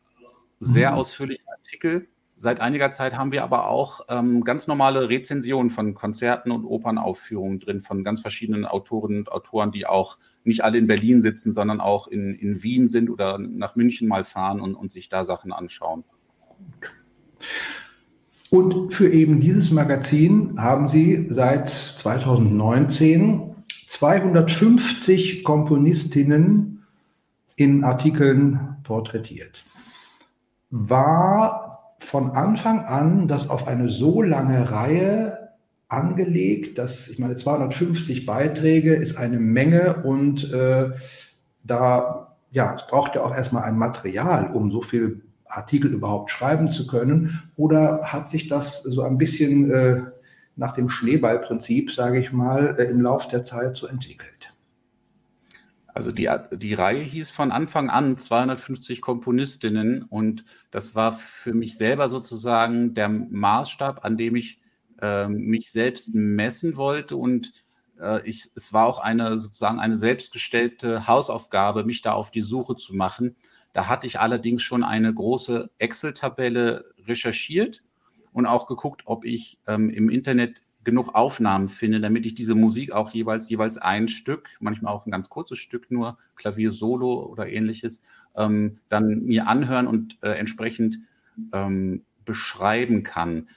sehr 0.60 0.92
mhm. 0.92 0.98
ausführliche 0.98 1.44
Artikel 1.48 2.08
Seit 2.40 2.60
einiger 2.60 2.92
Zeit 2.92 3.18
haben 3.18 3.32
wir 3.32 3.44
aber 3.44 3.68
auch 3.68 4.02
ähm, 4.10 4.44
ganz 4.44 4.68
normale 4.68 5.10
Rezensionen 5.10 5.72
von 5.72 5.96
Konzerten 5.96 6.52
und 6.52 6.66
Opernaufführungen 6.66 7.60
drin, 7.60 7.82
von 7.82 8.04
ganz 8.04 8.20
verschiedenen 8.22 8.64
Autorinnen 8.64 9.22
und 9.22 9.32
Autoren, 9.32 9.72
die 9.72 9.88
auch 9.88 10.20
nicht 10.44 10.64
alle 10.64 10.78
in 10.78 10.86
Berlin 10.86 11.24
sitzen, 11.24 11.52
sondern 11.52 11.80
auch 11.80 12.08
in, 12.08 12.36
in 12.36 12.62
Wien 12.62 12.88
sind 12.88 13.10
oder 13.10 13.40
nach 13.40 13.76
München 13.76 14.08
mal 14.08 14.24
fahren 14.24 14.62
und, 14.62 14.76
und 14.76 14.92
sich 14.92 15.10
da 15.10 15.26
Sachen 15.26 15.52
anschauen. 15.52 16.04
Und 18.52 18.94
für 18.94 19.10
eben 19.10 19.40
dieses 19.40 19.72
Magazin 19.72 20.62
haben 20.62 20.88
Sie 20.88 21.28
seit 21.32 21.70
2019 21.70 23.56
250 23.88 25.44
Komponistinnen 25.44 26.86
in 27.56 27.84
Artikeln 27.84 28.78
porträtiert. 28.84 29.66
War 30.70 31.96
von 32.00 32.32
Anfang 32.32 32.86
an 32.86 33.28
das 33.28 33.50
auf 33.50 33.68
eine 33.68 33.90
so 33.90 34.22
lange 34.22 34.72
Reihe 34.72 35.50
angelegt, 35.88 36.78
dass 36.78 37.08
ich 37.08 37.18
meine 37.18 37.36
250 37.36 38.26
Beiträge 38.26 38.94
ist 38.94 39.18
eine 39.18 39.40
Menge 39.40 40.04
und 40.04 40.52
äh, 40.52 40.92
da 41.64 42.28
ja, 42.52 42.76
es 42.76 42.88
braucht 42.88 43.16
ja 43.16 43.24
auch 43.24 43.36
erstmal 43.36 43.64
ein 43.64 43.78
Material, 43.78 44.52
um 44.54 44.72
so 44.72 44.82
viel 44.82 45.22
Artikel 45.46 45.94
überhaupt 45.94 46.32
schreiben 46.32 46.72
zu 46.72 46.88
können. 46.88 47.44
Oder 47.56 48.02
hat 48.04 48.30
sich 48.30 48.48
das 48.48 48.84
so 48.84 49.02
ein 49.02 49.18
bisschen 49.18 49.72
äh, 49.72 50.02
nach 50.58 50.74
dem 50.74 50.90
Schneeballprinzip, 50.90 51.92
sage 51.92 52.20
ich 52.20 52.32
mal, 52.32 52.76
äh, 52.78 52.86
im 52.86 53.02
Laufe 53.02 53.30
der 53.30 53.46
Zeit 53.46 53.78
so 53.78 53.88
entwickelt? 53.88 54.52
Also 55.94 56.12
die, 56.12 56.30
die 56.52 56.74
Reihe 56.76 57.02
hieß 57.02 57.32
von 57.32 57.52
Anfang 57.52 57.90
an 57.90 58.18
250 58.18 59.02
Komponistinnen 59.02 60.04
und 60.04 60.46
das 60.70 60.94
war 60.94 61.12
für 61.12 61.54
mich 61.54 61.76
selber 61.76 62.08
sozusagen 62.08 62.94
der 62.94 63.10
Maßstab, 63.10 64.06
an 64.06 64.18
dem 64.18 64.36
ich 64.36 64.60
äh, 65.02 65.28
mich 65.28 65.72
selbst 65.72 66.14
messen 66.14 66.78
wollte 66.78 67.16
und 67.16 67.52
äh, 68.00 68.22
ich, 68.28 68.52
es 68.56 68.74
war 68.74 68.86
auch 68.86 69.00
eine 69.00 69.40
sozusagen 69.40 69.80
eine 69.80 69.98
selbstgestellte 69.98 71.08
Hausaufgabe, 71.08 71.84
mich 71.84 72.04
da 72.04 72.14
auf 72.14 72.30
die 72.30 72.42
Suche 72.42 72.76
zu 72.76 72.96
machen. 72.96 73.36
Da 73.74 73.88
hatte 73.88 74.06
ich 74.06 74.20
allerdings 74.20 74.62
schon 74.62 74.84
eine 74.84 75.12
große 75.12 75.72
Excel-Tabelle 75.80 76.86
recherchiert 77.08 77.82
und 78.38 78.46
auch 78.46 78.68
geguckt, 78.68 79.02
ob 79.06 79.26
ich 79.26 79.58
ähm, 79.66 79.90
im 79.90 80.10
Internet 80.10 80.62
genug 80.84 81.16
Aufnahmen 81.16 81.70
finde, 81.70 82.00
damit 82.00 82.24
ich 82.28 82.36
diese 82.36 82.54
Musik 82.54 82.92
auch 82.92 83.10
jeweils, 83.10 83.50
jeweils 83.50 83.80
ein 83.80 84.08
Stück, 84.08 84.50
manchmal 84.60 84.94
auch 84.94 85.08
ein 85.08 85.12
ganz 85.12 85.28
kurzes 85.28 85.58
Stück 85.58 85.90
nur, 85.90 86.20
Klavier 86.36 86.72
Solo 86.72 87.26
oder 87.26 87.48
ähnliches, 87.48 88.00
ähm, 88.36 88.78
dann 88.90 89.24
mir 89.24 89.48
anhören 89.48 89.88
und 89.88 90.20
äh, 90.22 90.34
entsprechend 90.34 91.00
ähm, 91.52 92.04
beschreiben 92.26 93.02
kann. 93.02 93.50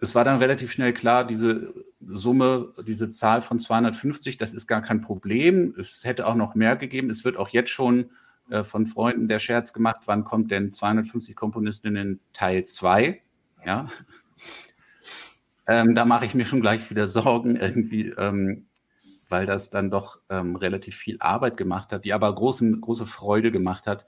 Es 0.00 0.14
war 0.14 0.24
dann 0.24 0.38
relativ 0.38 0.72
schnell 0.72 0.94
klar, 0.94 1.26
diese 1.26 1.74
Summe, 2.00 2.72
diese 2.86 3.10
Zahl 3.10 3.42
von 3.42 3.58
250, 3.58 4.38
das 4.38 4.54
ist 4.54 4.66
gar 4.66 4.80
kein 4.80 5.02
Problem. 5.02 5.74
Es 5.78 6.02
hätte 6.04 6.26
auch 6.26 6.34
noch 6.34 6.54
mehr 6.54 6.76
gegeben. 6.76 7.10
Es 7.10 7.26
wird 7.26 7.36
auch 7.36 7.50
jetzt 7.50 7.70
schon 7.70 8.06
äh, 8.48 8.64
von 8.64 8.86
Freunden 8.86 9.28
der 9.28 9.38
Scherz 9.38 9.74
gemacht, 9.74 10.00
wann 10.06 10.24
kommt 10.24 10.50
denn 10.50 10.70
250 10.72 11.36
Komponistinnen 11.36 12.20
Teil 12.32 12.64
2? 12.64 13.20
Ja, 13.64 13.88
ähm, 15.66 15.94
da 15.94 16.04
mache 16.04 16.24
ich 16.24 16.34
mir 16.34 16.44
schon 16.44 16.60
gleich 16.60 16.90
wieder 16.90 17.06
Sorgen 17.06 17.56
irgendwie, 17.56 18.08
ähm, 18.18 18.66
weil 19.28 19.46
das 19.46 19.70
dann 19.70 19.90
doch 19.90 20.20
ähm, 20.28 20.56
relativ 20.56 20.96
viel 20.96 21.16
Arbeit 21.20 21.56
gemacht 21.56 21.92
hat, 21.92 22.04
die 22.04 22.12
aber 22.12 22.34
großen, 22.34 22.80
große 22.80 23.06
Freude 23.06 23.52
gemacht 23.52 23.86
hat. 23.86 24.04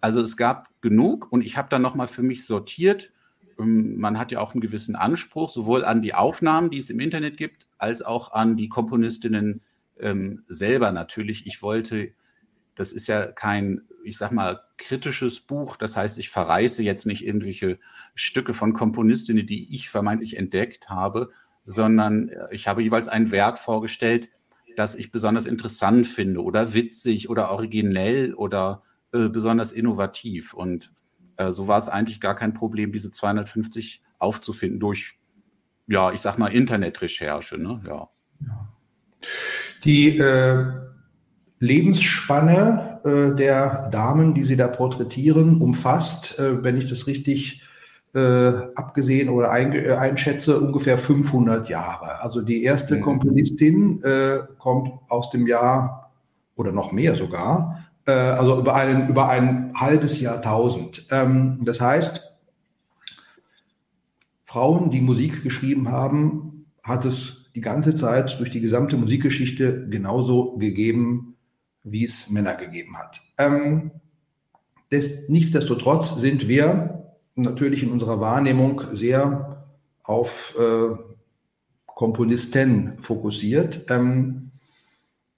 Also 0.00 0.20
es 0.20 0.36
gab 0.36 0.68
genug 0.80 1.30
und 1.30 1.42
ich 1.42 1.56
habe 1.56 1.68
dann 1.68 1.82
nochmal 1.82 2.08
für 2.08 2.22
mich 2.22 2.44
sortiert. 2.46 3.12
Ähm, 3.58 3.98
man 3.98 4.18
hat 4.18 4.32
ja 4.32 4.40
auch 4.40 4.54
einen 4.54 4.60
gewissen 4.60 4.96
Anspruch, 4.96 5.50
sowohl 5.50 5.84
an 5.84 6.02
die 6.02 6.14
Aufnahmen, 6.14 6.70
die 6.70 6.78
es 6.78 6.90
im 6.90 6.98
Internet 6.98 7.36
gibt, 7.36 7.66
als 7.78 8.02
auch 8.02 8.32
an 8.32 8.56
die 8.56 8.68
Komponistinnen 8.68 9.62
ähm, 10.00 10.42
selber 10.46 10.90
natürlich. 10.90 11.46
Ich 11.46 11.62
wollte, 11.62 12.12
das 12.74 12.92
ist 12.92 13.06
ja 13.06 13.30
kein 13.30 13.82
ich 14.04 14.18
sag 14.18 14.32
mal, 14.32 14.62
kritisches 14.76 15.40
Buch. 15.40 15.76
Das 15.76 15.96
heißt, 15.96 16.18
ich 16.18 16.30
verreiße 16.30 16.82
jetzt 16.82 17.06
nicht 17.06 17.24
irgendwelche 17.24 17.78
Stücke 18.14 18.54
von 18.54 18.72
Komponistinnen, 18.72 19.46
die 19.46 19.74
ich 19.74 19.88
vermeintlich 19.88 20.36
entdeckt 20.36 20.90
habe, 20.90 21.30
sondern 21.64 22.28
äh, 22.28 22.48
ich 22.50 22.68
habe 22.68 22.82
jeweils 22.82 23.08
ein 23.08 23.30
Werk 23.30 23.58
vorgestellt, 23.58 24.30
das 24.76 24.94
ich 24.94 25.10
besonders 25.10 25.46
interessant 25.46 26.06
finde 26.06 26.42
oder 26.42 26.72
witzig 26.72 27.28
oder 27.28 27.50
originell 27.50 28.34
oder 28.34 28.82
äh, 29.12 29.28
besonders 29.28 29.72
innovativ. 29.72 30.54
Und 30.54 30.92
äh, 31.36 31.52
so 31.52 31.68
war 31.68 31.78
es 31.78 31.88
eigentlich 31.88 32.20
gar 32.20 32.34
kein 32.34 32.54
Problem, 32.54 32.92
diese 32.92 33.10
250 33.10 34.02
aufzufinden 34.18 34.80
durch, 34.80 35.18
ja, 35.86 36.12
ich 36.12 36.20
sag 36.20 36.38
mal, 36.38 36.48
Internetrecherche. 36.48 37.58
Ne? 37.58 37.82
Ja. 37.86 38.08
Die 39.84 40.16
äh, 40.16 40.91
Lebensspanne 41.62 42.98
äh, 43.04 43.36
der 43.36 43.88
Damen, 43.92 44.34
die 44.34 44.42
Sie 44.42 44.56
da 44.56 44.66
porträtieren, 44.66 45.60
umfasst, 45.62 46.40
äh, 46.40 46.64
wenn 46.64 46.76
ich 46.76 46.88
das 46.88 47.06
richtig 47.06 47.62
äh, 48.14 48.52
abgesehen 48.74 49.28
oder 49.28 49.56
äh, 49.56 49.94
einschätze, 49.94 50.58
ungefähr 50.58 50.98
500 50.98 51.68
Jahre. 51.68 52.20
Also 52.20 52.42
die 52.42 52.64
erste 52.64 52.96
mhm. 52.96 53.02
Komponistin 53.02 54.02
äh, 54.02 54.40
kommt 54.58 54.90
aus 55.08 55.30
dem 55.30 55.46
Jahr 55.46 56.10
oder 56.56 56.72
noch 56.72 56.90
mehr 56.90 57.14
sogar, 57.14 57.78
also 58.04 58.58
über, 58.58 58.74
einen, 58.74 59.08
über 59.08 59.28
ein 59.28 59.72
halbes 59.76 60.20
Jahrtausend. 60.20 61.06
Ähm, 61.12 61.60
das 61.62 61.80
heißt, 61.80 62.36
Frauen, 64.44 64.90
die 64.90 65.00
Musik 65.00 65.44
geschrieben 65.44 65.88
haben, 65.88 66.66
hat 66.82 67.04
es 67.04 67.50
die 67.54 67.60
ganze 67.60 67.94
Zeit 67.94 68.38
durch 68.40 68.50
die 68.50 68.60
gesamte 68.60 68.96
Musikgeschichte 68.96 69.88
genauso 69.88 70.56
gegeben 70.56 71.31
wie 71.84 72.04
es 72.04 72.30
Männer 72.30 72.54
gegeben 72.54 72.96
hat. 72.96 73.20
Ähm, 73.38 73.90
des, 74.90 75.28
nichtsdestotrotz 75.28 76.16
sind 76.16 76.48
wir 76.48 77.14
natürlich 77.34 77.82
in 77.82 77.90
unserer 77.90 78.20
Wahrnehmung 78.20 78.82
sehr 78.92 79.64
auf 80.02 80.56
äh, 80.58 80.94
Komponisten 81.86 82.98
fokussiert. 83.00 83.86
Ähm, 83.88 84.50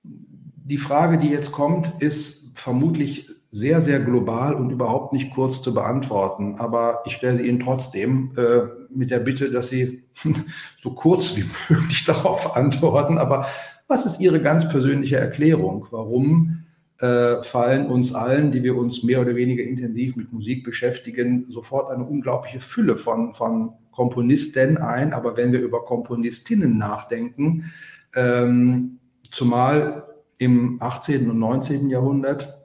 die 0.02 0.78
Frage, 0.78 1.18
die 1.18 1.28
jetzt 1.28 1.52
kommt, 1.52 1.92
ist 2.00 2.50
vermutlich 2.54 3.28
sehr, 3.52 3.82
sehr 3.82 4.00
global 4.00 4.54
und 4.54 4.70
überhaupt 4.70 5.12
nicht 5.12 5.32
kurz 5.32 5.62
zu 5.62 5.72
beantworten. 5.72 6.56
Aber 6.58 7.02
ich 7.06 7.14
stelle 7.14 7.42
Ihnen 7.42 7.60
trotzdem 7.60 8.32
äh, 8.36 8.62
mit 8.90 9.12
der 9.12 9.20
Bitte, 9.20 9.50
dass 9.50 9.68
Sie 9.68 10.02
so 10.82 10.90
kurz 10.90 11.36
wie 11.36 11.44
möglich 11.68 12.04
darauf 12.06 12.56
antworten. 12.56 13.18
Aber 13.18 13.46
was 13.86 14.06
ist 14.06 14.20
Ihre 14.20 14.40
ganz 14.40 14.68
persönliche 14.68 15.16
Erklärung? 15.16 15.86
Warum 15.90 16.64
äh, 16.98 17.42
fallen 17.42 17.86
uns 17.86 18.14
allen, 18.14 18.50
die 18.50 18.62
wir 18.62 18.76
uns 18.76 19.02
mehr 19.02 19.20
oder 19.20 19.36
weniger 19.36 19.62
intensiv 19.62 20.16
mit 20.16 20.32
Musik 20.32 20.64
beschäftigen, 20.64 21.44
sofort 21.44 21.90
eine 21.90 22.04
unglaubliche 22.04 22.60
Fülle 22.60 22.96
von, 22.96 23.34
von 23.34 23.72
Komponisten 23.92 24.78
ein? 24.78 25.12
Aber 25.12 25.36
wenn 25.36 25.52
wir 25.52 25.60
über 25.60 25.84
Komponistinnen 25.84 26.78
nachdenken, 26.78 27.72
ähm, 28.14 28.98
zumal 29.30 30.04
im 30.38 30.78
18. 30.80 31.30
und 31.30 31.38
19. 31.38 31.90
Jahrhundert, 31.90 32.64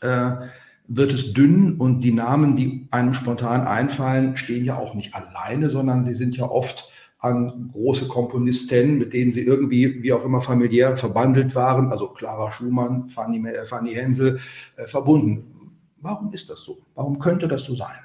äh, 0.00 0.32
wird 0.86 1.12
es 1.12 1.32
dünn 1.32 1.76
und 1.78 2.00
die 2.00 2.12
Namen, 2.12 2.56
die 2.56 2.88
einem 2.90 3.14
spontan 3.14 3.66
einfallen, 3.66 4.36
stehen 4.36 4.64
ja 4.64 4.76
auch 4.76 4.94
nicht 4.94 5.14
alleine, 5.14 5.70
sondern 5.70 6.04
sie 6.04 6.14
sind 6.14 6.36
ja 6.36 6.44
oft 6.44 6.90
an 7.24 7.70
große 7.72 8.06
Komponisten, 8.06 8.98
mit 8.98 9.12
denen 9.14 9.32
sie 9.32 9.42
irgendwie, 9.42 10.02
wie 10.02 10.12
auch 10.12 10.24
immer, 10.24 10.42
familiär 10.42 10.96
verbandelt 10.96 11.54
waren, 11.54 11.90
also 11.90 12.08
Clara 12.08 12.52
Schumann, 12.52 13.08
Fanny, 13.08 13.46
äh, 13.48 13.64
Fanny 13.64 13.94
Hensel, 13.94 14.38
äh, 14.76 14.86
verbunden. 14.86 15.78
Warum 16.00 16.32
ist 16.32 16.50
das 16.50 16.60
so? 16.60 16.82
Warum 16.94 17.18
könnte 17.18 17.48
das 17.48 17.64
so 17.64 17.74
sein? 17.74 17.96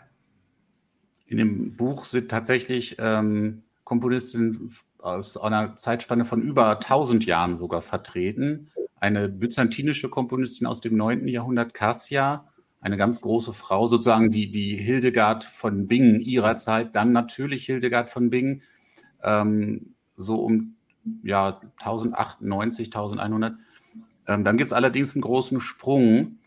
In 1.26 1.38
dem 1.38 1.76
Buch 1.76 2.06
sind 2.06 2.32
tatsächlich 2.32 2.96
ähm, 2.98 3.64
Komponistinnen 3.84 4.72
aus 5.00 5.36
einer 5.38 5.76
Zeitspanne 5.76 6.24
von 6.24 6.42
über 6.42 6.72
1000 6.72 7.26
Jahren 7.26 7.56
sogar 7.56 7.82
vertreten. 7.82 8.70
Eine 8.96 9.28
byzantinische 9.30 10.10
Komponistin 10.10 10.66
aus 10.66 10.82
dem 10.82 10.96
9. 10.96 11.28
Jahrhundert, 11.28 11.74
Cassia, 11.74 12.48
eine 12.82 12.98
ganz 12.98 13.20
große 13.22 13.52
Frau, 13.52 13.88
sozusagen 13.88 14.32
die, 14.32 14.50
die 14.50 14.78
Hildegard 14.78 15.44
von 15.44 15.88
Bingen 15.88 16.22
ihrer 16.22 16.56
Zeit, 16.56 16.96
dann 16.96 17.12
natürlich 17.12 17.66
Hildegard 17.66 18.10
von 18.10 18.30
Bingen, 18.30 18.62
ähm, 19.24 19.96
so 20.14 20.36
um 20.36 20.76
ja 21.24 21.60
1098, 21.80 22.88
1100. 22.88 23.56
Ähm, 24.28 24.44
dann 24.44 24.58
gibt 24.58 24.68
es 24.68 24.74
allerdings 24.74 25.16
einen 25.16 25.22
großen 25.22 25.60
Sprung. 25.60 26.40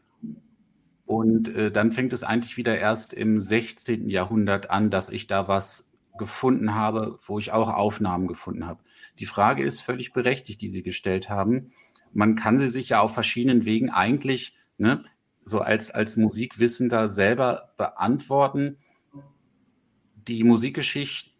Und 1.04 1.48
äh, 1.48 1.70
dann 1.70 1.92
fängt 1.92 2.12
es 2.12 2.22
eigentlich 2.22 2.56
wieder 2.56 2.78
erst 2.78 3.12
im 3.12 3.40
16. 3.40 4.08
Jahrhundert 4.08 4.70
an, 4.70 4.88
dass 4.88 5.10
ich 5.10 5.26
da 5.26 5.48
was 5.48 5.92
gefunden 6.16 6.74
habe, 6.74 7.18
wo 7.26 7.38
ich 7.38 7.52
auch 7.52 7.68
Aufnahmen 7.68 8.28
gefunden 8.28 8.66
habe. 8.66 8.82
Die 9.18 9.26
Frage 9.26 9.62
ist 9.62 9.80
völlig 9.80 10.12
berechtigt, 10.12 10.60
die 10.60 10.68
Sie 10.68 10.82
gestellt 10.82 11.28
haben. 11.28 11.72
Man 12.12 12.36
kann 12.36 12.58
sie 12.58 12.68
sich 12.68 12.90
ja 12.90 13.00
auf 13.00 13.14
verschiedenen 13.14 13.64
Wegen 13.64 13.90
eigentlich 13.90 14.54
ne, 14.78 15.02
so 15.42 15.60
als, 15.60 15.90
als 15.90 16.16
Musikwissender 16.16 17.08
selber 17.08 17.72
beantworten. 17.76 18.78
Die 20.28 20.44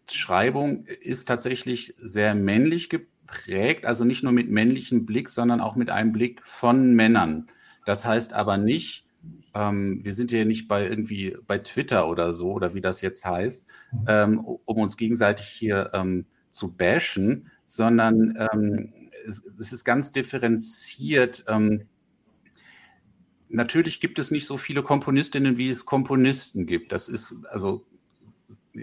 Musikgeschichtsschreibung 0.03 0.85
ist 0.85 1.27
tatsächlich 1.27 1.93
sehr 1.97 2.35
männlich 2.35 2.89
geprägt, 2.89 3.85
also 3.85 4.05
nicht 4.05 4.23
nur 4.23 4.33
mit 4.33 4.49
männlichem 4.49 5.05
Blick, 5.05 5.29
sondern 5.29 5.61
auch 5.61 5.75
mit 5.75 5.89
einem 5.89 6.11
Blick 6.11 6.41
von 6.43 6.93
Männern. 6.93 7.45
Das 7.85 8.05
heißt 8.05 8.33
aber 8.33 8.57
nicht, 8.57 9.05
ähm, 9.53 10.03
wir 10.03 10.13
sind 10.13 10.31
ja 10.31 10.45
nicht 10.45 10.67
bei 10.67 10.87
irgendwie 10.87 11.37
bei 11.47 11.57
Twitter 11.59 12.07
oder 12.07 12.33
so, 12.33 12.51
oder 12.51 12.73
wie 12.73 12.81
das 12.81 13.01
jetzt 13.01 13.25
heißt, 13.25 13.65
ähm, 14.07 14.39
um 14.39 14.77
uns 14.77 14.97
gegenseitig 14.97 15.47
hier 15.47 15.91
ähm, 15.93 16.25
zu 16.49 16.71
bashen, 16.71 17.49
sondern 17.65 18.35
ähm, 18.53 18.93
es, 19.25 19.41
es, 19.59 19.73
ist 19.73 19.85
ganz 19.85 20.11
differenziert. 20.11 21.45
Ähm, 21.47 21.87
natürlich 23.49 24.01
gibt 24.01 24.19
es 24.19 24.31
nicht 24.31 24.45
so 24.45 24.57
viele 24.57 24.83
Komponistinnen, 24.83 25.57
wie 25.57 25.69
es 25.69 25.85
Komponisten 25.85 26.65
gibt. 26.65 26.91
Das 26.91 27.07
ist 27.07 27.35
also, 27.49 27.85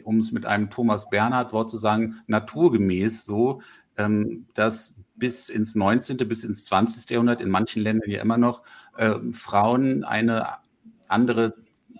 um 0.04 0.18
es 0.18 0.32
mit 0.32 0.46
einem 0.46 0.70
Thomas 0.70 1.10
Bernhard-Wort 1.10 1.70
zu 1.70 1.78
sagen, 1.78 2.20
naturgemäß 2.26 3.24
so, 3.24 3.60
ähm, 3.96 4.46
dass 4.54 4.94
bis 5.16 5.48
ins 5.48 5.74
19., 5.74 6.16
bis 6.16 6.44
ins 6.44 6.64
20. 6.66 7.10
Jahrhundert, 7.10 7.40
in 7.40 7.50
manchen 7.50 7.82
Ländern 7.82 8.10
ja 8.10 8.22
immer 8.22 8.38
noch, 8.38 8.62
äh, 8.96 9.14
Frauen 9.32 10.04
eine 10.04 10.58
andere 11.08 11.54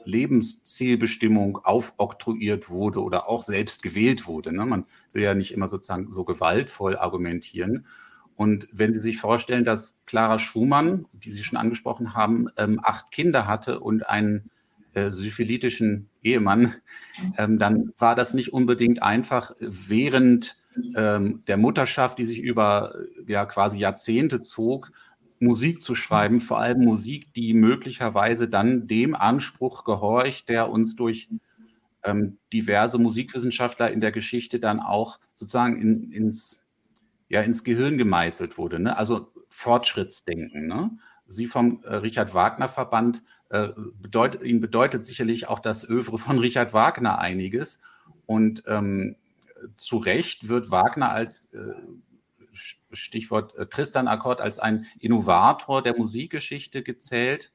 Lebenszielbestimmung 0.05 1.59
aufoktroyiert 1.59 2.71
wurde 2.71 3.03
oder 3.03 3.29
auch 3.29 3.43
selbst 3.43 3.83
gewählt 3.83 4.27
wurde. 4.27 4.53
Ne? 4.53 4.65
Man 4.67 4.87
will 5.13 5.23
ja 5.23 5.35
nicht 5.35 5.53
immer 5.53 5.69
sozusagen 5.69 6.11
so 6.11 6.25
gewaltvoll 6.25 6.97
argumentieren. 6.97 7.87
Und 8.35 8.69
wenn 8.73 8.95
Sie 8.95 9.01
sich 9.01 9.19
vorstellen, 9.19 9.65
dass 9.65 9.97
Clara 10.07 10.39
Schumann, 10.39 11.07
die 11.13 11.31
Sie 11.31 11.45
schon 11.45 11.59
angesprochen 11.59 12.15
haben, 12.15 12.47
ähm, 12.57 12.81
acht 12.83 13.13
Kinder 13.13 13.47
hatte 13.47 13.81
und 13.81 14.09
einen 14.09 14.51
äh, 14.95 15.11
syphilitischen 15.11 16.09
Ehemann, 16.23 16.75
ähm, 17.39 17.59
dann 17.59 17.93
war 17.99 18.15
das 18.15 18.35
nicht 18.35 18.53
unbedingt 18.53 19.03
einfach 19.03 19.53
während 19.61 20.57
ähm, 20.97 21.43
der 21.47 21.57
Mutterschaft, 21.57 22.19
die 22.19 22.25
sich 22.25 22.41
über 22.41 22.95
ja 23.27 23.45
quasi 23.45 23.79
Jahrzehnte 23.79 24.41
zog, 24.41 24.93
Musik 25.41 25.81
zu 25.81 25.95
schreiben, 25.95 26.41
vor 26.41 26.59
allem 26.59 26.81
Musik, 26.81 27.33
die 27.35 27.55
möglicherweise 27.55 28.49
dann 28.49 28.87
dem 28.87 29.15
Anspruch 29.15 29.85
gehorcht, 29.85 30.49
der 30.49 30.71
uns 30.71 30.97
durch 30.97 31.31
ähm, 32.05 32.39
diverse 32.53 32.99
Musikwissenschaftler 32.99 33.91
in 33.91 34.01
der 34.01 34.13
Geschichte 34.13 34.61
dann 34.61 34.81
auch 34.81 35.19
sozusagen 35.33 35.81
in, 35.81 36.13
ins 36.13 36.67
ja 37.29 37.41
ins 37.41 37.65
Gehirn 37.65 37.97
gemeißelt 37.97 38.59
wurde. 38.59 38.81
Ne? 38.81 38.97
Also 38.97 39.33
Fortschrittsdenken. 39.49 40.67
Ne? 40.67 40.91
Sie 41.27 41.47
vom 41.47 41.83
äh, 41.85 41.97
Richard 41.97 42.35
Wagner 42.35 42.69
Verband, 42.69 43.23
äh, 43.51 43.69
bedeutet, 44.01 44.45
Ihnen 44.45 44.61
bedeutet 44.61 45.05
sicherlich 45.05 45.49
auch 45.49 45.59
das 45.59 45.89
Övre 45.89 46.19
von 46.19 46.39
Richard 46.39 46.73
Wagner 46.73 47.19
einiges. 47.19 47.81
Und 48.27 48.63
ähm, 48.67 49.17
zu 49.77 49.99
Recht 49.99 50.49
wird 50.49 50.71
Wagner 50.71 51.11
als 51.11 51.53
äh, 51.53 51.75
Stichwort 52.93 53.57
äh, 53.57 53.67
Tristan-Akkord 53.67 54.41
als 54.41 54.61
ein 54.61 54.87
Innovator 55.01 55.83
der 55.83 55.97
Musikgeschichte 55.97 56.83
gezählt. 56.83 57.53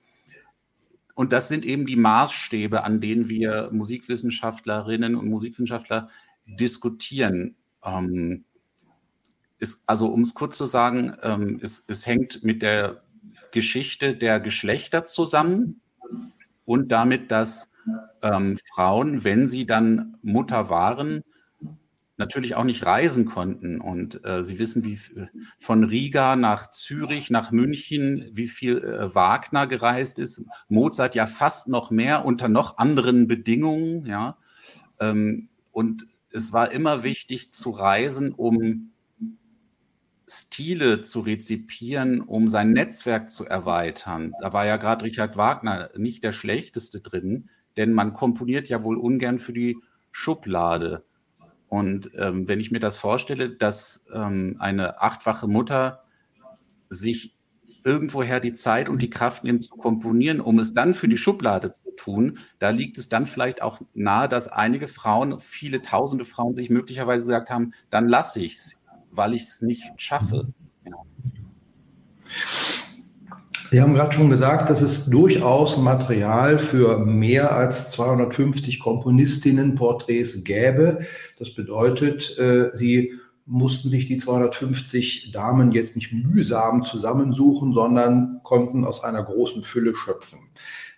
Und 1.14 1.32
das 1.32 1.48
sind 1.48 1.64
eben 1.64 1.86
die 1.86 1.96
Maßstäbe, 1.96 2.84
an 2.84 3.00
denen 3.00 3.30
wir 3.30 3.70
Musikwissenschaftlerinnen 3.72 5.16
und 5.16 5.30
Musikwissenschaftler 5.30 6.10
diskutieren. 6.46 7.56
Ähm, 7.86 8.44
ist, 9.60 9.80
also 9.86 10.08
um 10.08 10.24
es 10.24 10.34
kurz 10.34 10.58
zu 10.58 10.66
sagen, 10.66 11.16
ähm, 11.22 11.58
es, 11.64 11.86
es 11.88 12.06
hängt 12.06 12.44
mit 12.44 12.62
der 12.62 13.02
Geschichte 13.52 14.14
der 14.14 14.42
Geschlechter 14.42 15.06
zusammen 15.06 15.80
und 16.66 16.92
damit, 16.92 17.32
dass 17.32 17.72
ähm, 18.22 18.58
Frauen, 18.74 19.24
wenn 19.24 19.48
sie 19.48 19.66
dann 19.66 20.18
Mutter 20.22 20.70
waren, 20.70 21.24
natürlich 22.18 22.56
auch 22.56 22.64
nicht 22.64 22.86
reisen 22.86 23.26
konnten. 23.26 23.82
Und 23.82 24.26
äh, 24.26 24.44
Sie 24.44 24.60
wissen, 24.60 24.84
wie 24.84 25.00
von 25.60 25.84
Riga 25.84 26.36
nach 26.36 26.70
Zürich, 26.70 27.30
nach 27.30 27.52
München, 27.52 28.30
wie 28.32 28.48
viel 28.48 28.78
äh, 28.78 29.14
Wagner 29.14 29.68
gereist 29.68 30.20
ist. 30.20 30.42
Mozart 30.70 31.16
ja 31.16 31.28
fast 31.28 31.68
noch 31.68 31.92
mehr 31.92 32.26
unter 32.26 32.48
noch 32.48 32.78
anderen 32.78 33.28
Bedingungen. 33.28 34.06
Ja, 34.06 34.38
ähm, 35.00 35.50
und 35.72 36.06
es 36.32 36.54
war 36.54 36.72
immer 36.72 37.04
wichtig 37.04 37.52
zu 37.52 37.70
reisen, 37.70 38.34
um 38.34 38.92
Stile 40.28 41.00
zu 41.00 41.20
rezipieren, 41.20 42.22
um 42.22 42.48
sein 42.48 42.72
Netzwerk 42.72 43.30
zu 43.30 43.46
erweitern. 43.46 44.34
Da 44.42 44.54
war 44.54 44.66
ja 44.66 44.78
gerade 44.78 45.06
Richard 45.06 45.38
Wagner 45.38 45.90
nicht 45.98 46.24
der 46.24 46.32
schlechteste 46.32 47.00
drin, 47.02 47.50
denn 47.78 47.94
man 47.94 48.14
komponiert 48.14 48.70
ja 48.70 48.84
wohl 48.84 48.98
ungern 48.98 49.40
für 49.40 49.54
die 49.54 49.78
Schublade. 50.12 51.06
Und 51.68 52.12
ähm, 52.16 52.48
wenn 52.48 52.60
ich 52.60 52.72
mir 52.72 52.80
das 52.80 52.98
vorstelle, 52.98 53.50
dass 53.50 54.06
ähm, 54.14 54.56
eine 54.60 55.02
achtfache 55.02 55.48
Mutter 55.48 56.04
sich 56.90 57.34
irgendwoher 57.84 58.40
die 58.40 58.54
Zeit 58.54 58.90
und 58.90 59.02
die 59.02 59.12
Kraft 59.12 59.44
nimmt 59.44 59.64
zu 59.64 59.76
komponieren, 59.76 60.42
um 60.42 60.58
es 60.58 60.74
dann 60.74 60.96
für 60.96 61.08
die 61.08 61.20
Schublade 61.20 61.72
zu 61.72 61.92
tun, 61.96 62.40
da 62.58 62.72
liegt 62.72 62.98
es 62.98 63.10
dann 63.10 63.28
vielleicht 63.28 63.62
auch 63.62 63.80
nahe, 63.94 64.28
dass 64.28 64.48
einige 64.48 64.88
Frauen, 64.88 65.40
viele 65.40 65.84
tausende 65.84 66.26
Frauen 66.26 66.56
sich 66.56 66.72
möglicherweise 66.72 67.26
gesagt 67.26 67.52
haben, 67.52 67.74
dann 67.92 68.08
lasse 68.08 68.42
ich 68.42 68.54
es 68.54 68.82
weil 69.16 69.34
ich 69.34 69.44
es 69.44 69.62
nicht 69.62 69.84
schaffe. 69.98 70.48
Ja. 70.86 70.94
Sie 73.72 73.82
haben 73.82 73.96
gerade 73.96 74.14
schon 74.14 74.30
gesagt, 74.30 74.70
dass 74.70 74.82
es 74.82 75.08
durchaus 75.08 75.78
Material 75.78 76.60
für 76.60 77.00
mehr 77.00 77.56
als 77.56 77.92
250 77.92 78.80
Komponistinnen-Porträts 78.80 80.44
gäbe. 80.44 81.00
Das 81.40 81.54
bedeutet, 81.54 82.38
äh, 82.38 82.70
Sie 82.74 83.14
mussten 83.46 83.90
sich 83.90 84.08
die 84.08 84.18
250 84.18 85.32
Damen 85.32 85.72
jetzt 85.72 85.96
nicht 85.96 86.14
mühsam 86.14 86.86
zusammensuchen, 86.86 87.74
sondern 87.74 88.40
konnten 88.44 88.86
aus 88.86 89.04
einer 89.04 89.24
großen 89.24 89.62
Fülle 89.62 89.96
schöpfen. 89.96 90.40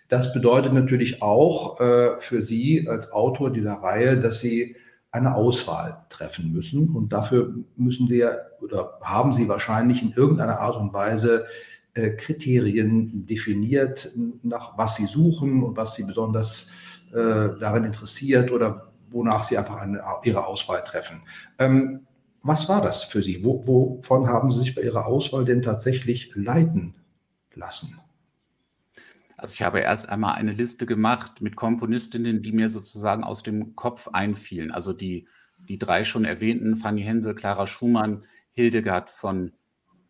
Das 0.08 0.32
bedeutet 0.32 0.72
natürlich 0.72 1.22
auch 1.22 1.80
äh, 1.80 2.20
für 2.20 2.42
Sie 2.42 2.88
als 2.88 3.12
Autor 3.12 3.50
dieser 3.50 3.74
Reihe, 3.74 4.18
dass 4.18 4.40
Sie 4.40 4.76
eine 5.10 5.34
Auswahl 5.34 5.98
treffen 6.08 6.52
müssen. 6.52 6.94
Und 6.94 7.12
dafür 7.12 7.54
müssen 7.76 8.06
Sie 8.06 8.24
oder 8.60 8.98
haben 9.02 9.32
Sie 9.32 9.48
wahrscheinlich 9.48 10.02
in 10.02 10.12
irgendeiner 10.12 10.60
Art 10.60 10.76
und 10.76 10.92
Weise 10.92 11.46
äh, 11.94 12.10
Kriterien 12.10 13.26
definiert, 13.26 14.10
nach 14.42 14.76
was 14.76 14.96
Sie 14.96 15.06
suchen 15.06 15.62
und 15.62 15.76
was 15.76 15.94
Sie 15.94 16.04
besonders 16.04 16.68
äh, 17.10 17.58
darin 17.58 17.84
interessiert 17.84 18.50
oder 18.50 18.92
wonach 19.10 19.44
Sie 19.44 19.56
einfach 19.56 19.76
eine, 19.76 20.02
Ihre 20.22 20.46
Auswahl 20.46 20.84
treffen. 20.84 21.22
Ähm, 21.58 22.06
was 22.42 22.68
war 22.68 22.82
das 22.82 23.04
für 23.04 23.22
Sie? 23.22 23.44
Wo, 23.44 23.66
wovon 23.66 24.28
haben 24.28 24.50
Sie 24.50 24.60
sich 24.60 24.74
bei 24.74 24.82
Ihrer 24.82 25.06
Auswahl 25.06 25.44
denn 25.44 25.62
tatsächlich 25.62 26.32
leiten 26.34 26.94
lassen? 27.54 27.98
Also 29.38 29.54
ich 29.54 29.62
habe 29.62 29.78
erst 29.78 30.08
einmal 30.08 30.34
eine 30.34 30.52
Liste 30.52 30.84
gemacht 30.84 31.40
mit 31.40 31.54
Komponistinnen, 31.54 32.42
die 32.42 32.50
mir 32.50 32.68
sozusagen 32.68 33.22
aus 33.22 33.44
dem 33.44 33.76
Kopf 33.76 34.08
einfielen. 34.08 34.72
Also 34.72 34.92
die, 34.92 35.28
die 35.68 35.78
drei 35.78 36.02
schon 36.02 36.24
erwähnten, 36.24 36.76
Fanny 36.76 37.02
Hensel, 37.02 37.36
Clara 37.36 37.68
Schumann, 37.68 38.24
Hildegard 38.50 39.10
von 39.10 39.52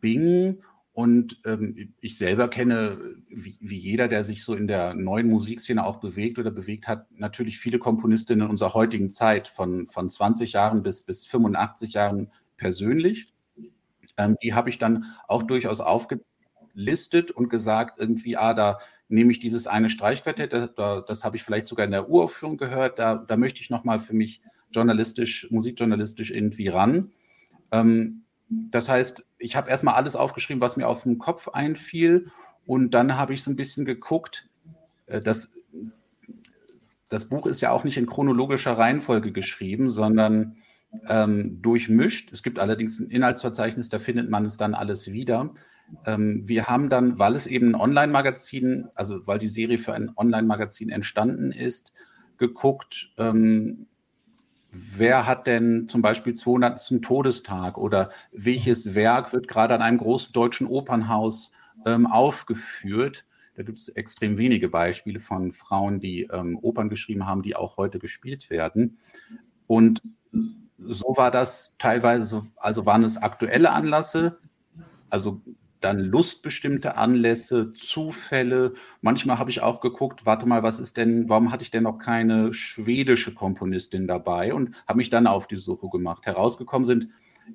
Bingen. 0.00 0.62
Und 0.92 1.42
ähm, 1.44 1.92
ich 2.00 2.16
selber 2.16 2.48
kenne, 2.48 2.98
wie, 3.28 3.58
wie 3.60 3.76
jeder, 3.76 4.08
der 4.08 4.24
sich 4.24 4.44
so 4.44 4.54
in 4.54 4.66
der 4.66 4.94
neuen 4.94 5.28
Musikszene 5.28 5.84
auch 5.84 5.98
bewegt 5.98 6.38
oder 6.38 6.50
bewegt 6.50 6.88
hat, 6.88 7.06
natürlich 7.12 7.58
viele 7.58 7.78
Komponistinnen 7.78 8.48
unserer 8.48 8.72
heutigen 8.72 9.10
Zeit, 9.10 9.46
von, 9.46 9.86
von 9.86 10.08
20 10.08 10.54
Jahren 10.54 10.82
bis, 10.82 11.02
bis 11.02 11.26
85 11.26 11.92
Jahren 11.92 12.32
persönlich. 12.56 13.34
Ähm, 14.16 14.36
die 14.42 14.54
habe 14.54 14.70
ich 14.70 14.78
dann 14.78 15.04
auch 15.28 15.42
durchaus 15.42 15.82
aufgelistet 16.78 17.30
und 17.32 17.48
gesagt, 17.48 17.98
irgendwie, 17.98 18.36
ah, 18.36 18.54
da 18.54 18.78
nehme 19.08 19.32
ich 19.32 19.40
dieses 19.40 19.66
eine 19.66 19.90
Streichquartett, 19.90 20.52
das, 20.52 20.70
das 21.06 21.24
habe 21.24 21.36
ich 21.36 21.42
vielleicht 21.42 21.66
sogar 21.66 21.84
in 21.84 21.90
der 21.90 22.08
Uraufführung 22.08 22.56
gehört, 22.56 22.98
da, 22.98 23.16
da 23.16 23.36
möchte 23.36 23.60
ich 23.60 23.70
nochmal 23.70 23.98
für 23.98 24.14
mich 24.14 24.40
journalistisch, 24.70 25.48
musikjournalistisch 25.50 26.30
irgendwie 26.30 26.68
ran. 26.68 27.10
Ähm, 27.72 28.22
das 28.48 28.88
heißt, 28.88 29.26
ich 29.38 29.56
habe 29.56 29.70
erstmal 29.70 29.94
alles 29.94 30.14
aufgeschrieben, 30.14 30.60
was 30.60 30.76
mir 30.76 30.86
auf 30.86 31.02
dem 31.02 31.18
Kopf 31.18 31.48
einfiel 31.48 32.26
und 32.64 32.92
dann 32.94 33.16
habe 33.16 33.34
ich 33.34 33.42
so 33.42 33.50
ein 33.50 33.56
bisschen 33.56 33.84
geguckt, 33.84 34.48
äh, 35.06 35.20
das, 35.20 35.50
das 37.08 37.28
Buch 37.28 37.46
ist 37.46 37.60
ja 37.60 37.72
auch 37.72 37.84
nicht 37.84 37.96
in 37.96 38.06
chronologischer 38.06 38.78
Reihenfolge 38.78 39.32
geschrieben, 39.32 39.90
sondern 39.90 40.56
ähm, 41.08 41.60
durchmischt. 41.62 42.32
Es 42.32 42.42
gibt 42.42 42.58
allerdings 42.58 43.00
ein 43.00 43.10
Inhaltsverzeichnis, 43.10 43.88
da 43.88 43.98
findet 43.98 44.30
man 44.30 44.44
es 44.44 44.56
dann 44.56 44.74
alles 44.74 45.12
wieder. 45.12 45.52
Ähm, 46.06 46.46
wir 46.46 46.66
haben 46.66 46.88
dann, 46.88 47.18
weil 47.18 47.34
es 47.34 47.46
eben 47.46 47.70
ein 47.70 47.80
Online-Magazin, 47.80 48.88
also 48.94 49.26
weil 49.26 49.38
die 49.38 49.48
Serie 49.48 49.78
für 49.78 49.94
ein 49.94 50.10
Online-Magazin 50.16 50.90
entstanden 50.90 51.52
ist, 51.52 51.92
geguckt, 52.38 53.12
ähm, 53.18 53.86
wer 54.70 55.26
hat 55.26 55.46
denn 55.46 55.88
zum 55.88 56.02
Beispiel 56.02 56.34
200. 56.34 57.02
Todestag 57.02 57.78
oder 57.78 58.10
welches 58.32 58.94
Werk 58.94 59.32
wird 59.32 59.48
gerade 59.48 59.74
an 59.74 59.82
einem 59.82 59.98
großen 59.98 60.32
deutschen 60.32 60.66
Opernhaus 60.66 61.52
ähm, 61.86 62.06
aufgeführt. 62.06 63.24
Da 63.54 63.64
gibt 63.64 63.78
es 63.78 63.88
extrem 63.88 64.38
wenige 64.38 64.68
Beispiele 64.68 65.18
von 65.18 65.52
Frauen, 65.52 66.00
die 66.00 66.28
ähm, 66.32 66.58
Opern 66.62 66.88
geschrieben 66.88 67.26
haben, 67.26 67.42
die 67.42 67.56
auch 67.56 67.76
heute 67.76 67.98
gespielt 67.98 68.50
werden. 68.50 68.98
Und 69.66 70.02
so 70.78 71.14
war 71.16 71.30
das 71.30 71.74
teilweise, 71.78 72.42
also 72.56 72.86
waren 72.86 73.04
es 73.04 73.16
aktuelle 73.16 73.72
Anlässe, 73.72 74.38
also 75.10 75.40
dann 75.80 76.00
lustbestimmte 76.00 76.96
Anlässe, 76.96 77.72
Zufälle. 77.72 78.72
Manchmal 79.00 79.38
habe 79.38 79.50
ich 79.50 79.62
auch 79.62 79.80
geguckt, 79.80 80.26
warte 80.26 80.46
mal, 80.46 80.62
was 80.62 80.80
ist 80.80 80.96
denn, 80.96 81.28
warum 81.28 81.52
hatte 81.52 81.62
ich 81.62 81.70
denn 81.70 81.84
noch 81.84 81.98
keine 81.98 82.52
schwedische 82.52 83.34
Komponistin 83.34 84.06
dabei 84.06 84.54
und 84.54 84.76
habe 84.88 84.96
mich 84.96 85.10
dann 85.10 85.26
auf 85.26 85.46
die 85.46 85.56
Suche 85.56 85.88
gemacht. 85.88 86.26
Herausgekommen 86.26 86.84
sind 86.84 87.08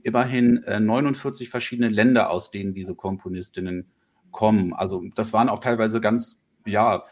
immerhin 0.04 0.64
äh, 0.64 0.80
49 0.80 1.50
verschiedene 1.50 1.90
Länder, 1.90 2.30
aus 2.30 2.50
denen 2.50 2.74
diese 2.74 2.96
Komponistinnen 2.96 3.92
kommen. 4.32 4.74
Also 4.74 5.04
das 5.16 5.34
waren 5.34 5.50
auch 5.50 5.60
teilweise 5.60 6.00
ganz, 6.00 6.42
ja, 6.66 7.04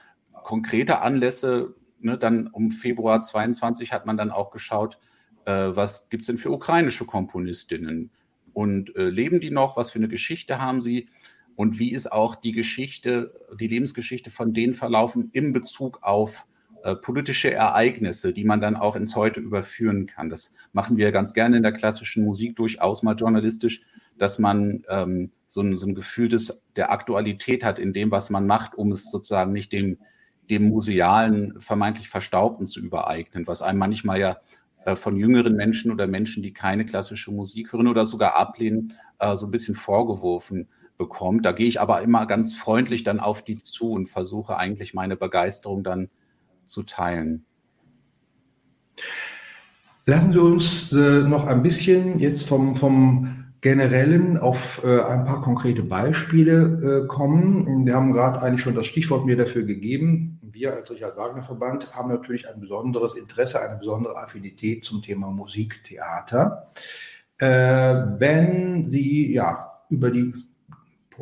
konkrete 0.43 1.01
Anlässe. 1.01 1.75
Ne? 1.99 2.17
Dann 2.17 2.47
um 2.47 2.71
Februar 2.71 3.21
22 3.21 3.91
hat 3.91 4.05
man 4.05 4.17
dann 4.17 4.31
auch 4.31 4.49
geschaut, 4.49 4.95
äh, 4.95 5.10
was 5.49 6.07
gibt 6.09 6.21
es 6.21 6.27
denn 6.27 6.37
für 6.37 6.51
ukrainische 6.51 7.05
Komponistinnen? 7.05 8.11
Und 8.53 8.95
äh, 8.95 9.09
leben 9.09 9.39
die 9.39 9.51
noch? 9.51 9.77
Was 9.77 9.91
für 9.91 9.99
eine 9.99 10.07
Geschichte 10.07 10.61
haben 10.61 10.81
sie? 10.81 11.07
Und 11.55 11.79
wie 11.79 11.91
ist 11.91 12.11
auch 12.11 12.35
die 12.35 12.51
Geschichte, 12.51 13.31
die 13.59 13.67
Lebensgeschichte 13.67 14.31
von 14.31 14.53
denen 14.53 14.73
verlaufen 14.73 15.29
in 15.33 15.53
Bezug 15.53 15.99
auf 16.01 16.47
äh, 16.83 16.95
politische 16.95 17.51
Ereignisse, 17.51 18.33
die 18.33 18.43
man 18.43 18.61
dann 18.61 18.75
auch 18.75 18.95
ins 18.95 19.15
Heute 19.15 19.39
überführen 19.39 20.05
kann? 20.05 20.29
Das 20.29 20.53
machen 20.73 20.97
wir 20.97 21.11
ganz 21.11 21.33
gerne 21.33 21.57
in 21.57 21.63
der 21.63 21.71
klassischen 21.71 22.25
Musik 22.25 22.55
durchaus 22.55 23.03
mal 23.03 23.15
journalistisch, 23.15 23.81
dass 24.17 24.39
man 24.39 24.83
ähm, 24.89 25.31
so, 25.45 25.61
ein, 25.61 25.75
so 25.77 25.87
ein 25.87 25.95
Gefühl 25.95 26.29
des, 26.29 26.61
der 26.75 26.91
Aktualität 26.91 27.63
hat 27.63 27.79
in 27.79 27.93
dem, 27.93 28.11
was 28.11 28.29
man 28.29 28.47
macht, 28.47 28.75
um 28.75 28.91
es 28.91 29.11
sozusagen 29.11 29.51
nicht 29.51 29.71
dem, 29.71 29.97
dem 30.49 30.69
musealen, 30.69 31.59
vermeintlich 31.59 32.09
Verstaubten 32.09 32.67
zu 32.67 32.79
übereignen, 32.79 33.47
was 33.47 33.61
einem 33.61 33.79
manchmal 33.79 34.19
ja 34.19 34.31
äh, 34.31 34.35
von 34.95 35.15
jüngeren 35.15 35.55
Menschen 35.55 35.91
oder 35.91 36.07
Menschen, 36.07 36.43
die 36.43 36.53
keine 36.53 36.85
klassische 36.85 37.31
Musik 37.31 37.73
hören 37.73 37.87
oder 37.87 38.05
sogar 38.05 38.35
ablehnen, 38.35 38.93
äh, 39.19 39.35
so 39.35 39.47
ein 39.47 39.51
bisschen 39.51 39.75
vorgeworfen 39.75 40.67
bekommt. 40.97 41.45
Da 41.45 41.51
gehe 41.51 41.67
ich 41.67 41.79
aber 41.81 42.01
immer 42.01 42.25
ganz 42.25 42.55
freundlich 42.55 43.03
dann 43.03 43.19
auf 43.19 43.43
die 43.43 43.57
zu 43.57 43.91
und 43.91 44.07
versuche 44.07 44.57
eigentlich 44.57 44.93
meine 44.93 45.15
Begeisterung 45.15 45.83
dann 45.83 46.09
zu 46.65 46.83
teilen. 46.83 47.45
Lassen 50.05 50.33
Sie 50.33 50.41
uns 50.41 50.91
äh, 50.91 51.21
noch 51.21 51.45
ein 51.45 51.61
bisschen 51.61 52.19
jetzt 52.19 52.47
vom, 52.47 52.75
vom 52.75 53.41
Generellen 53.61 54.37
auf 54.37 54.83
äh, 54.83 55.01
ein 55.01 55.25
paar 55.25 55.41
konkrete 55.41 55.83
Beispiele 55.83 57.03
äh, 57.03 57.07
kommen. 57.07 57.85
Wir 57.85 57.95
haben 57.95 58.11
gerade 58.11 58.41
eigentlich 58.41 58.61
schon 58.61 58.73
das 58.75 58.87
Stichwort 58.87 59.25
mir 59.25 59.37
dafür 59.37 59.63
gegeben. 59.63 60.40
Wir 60.61 60.75
als 60.75 60.91
Richard 60.91 61.17
Wagner 61.17 61.41
Verband 61.41 61.95
haben 61.95 62.09
natürlich 62.09 62.47
ein 62.47 62.59
besonderes 62.59 63.15
Interesse, 63.15 63.59
eine 63.59 63.79
besondere 63.79 64.15
Affinität 64.15 64.85
zum 64.85 65.01
Thema 65.01 65.31
Musiktheater. 65.31 66.67
Äh, 67.39 67.47
wenn 68.19 68.87
Sie 68.87 69.33
ja 69.33 69.81
über 69.89 70.11
die 70.11 70.35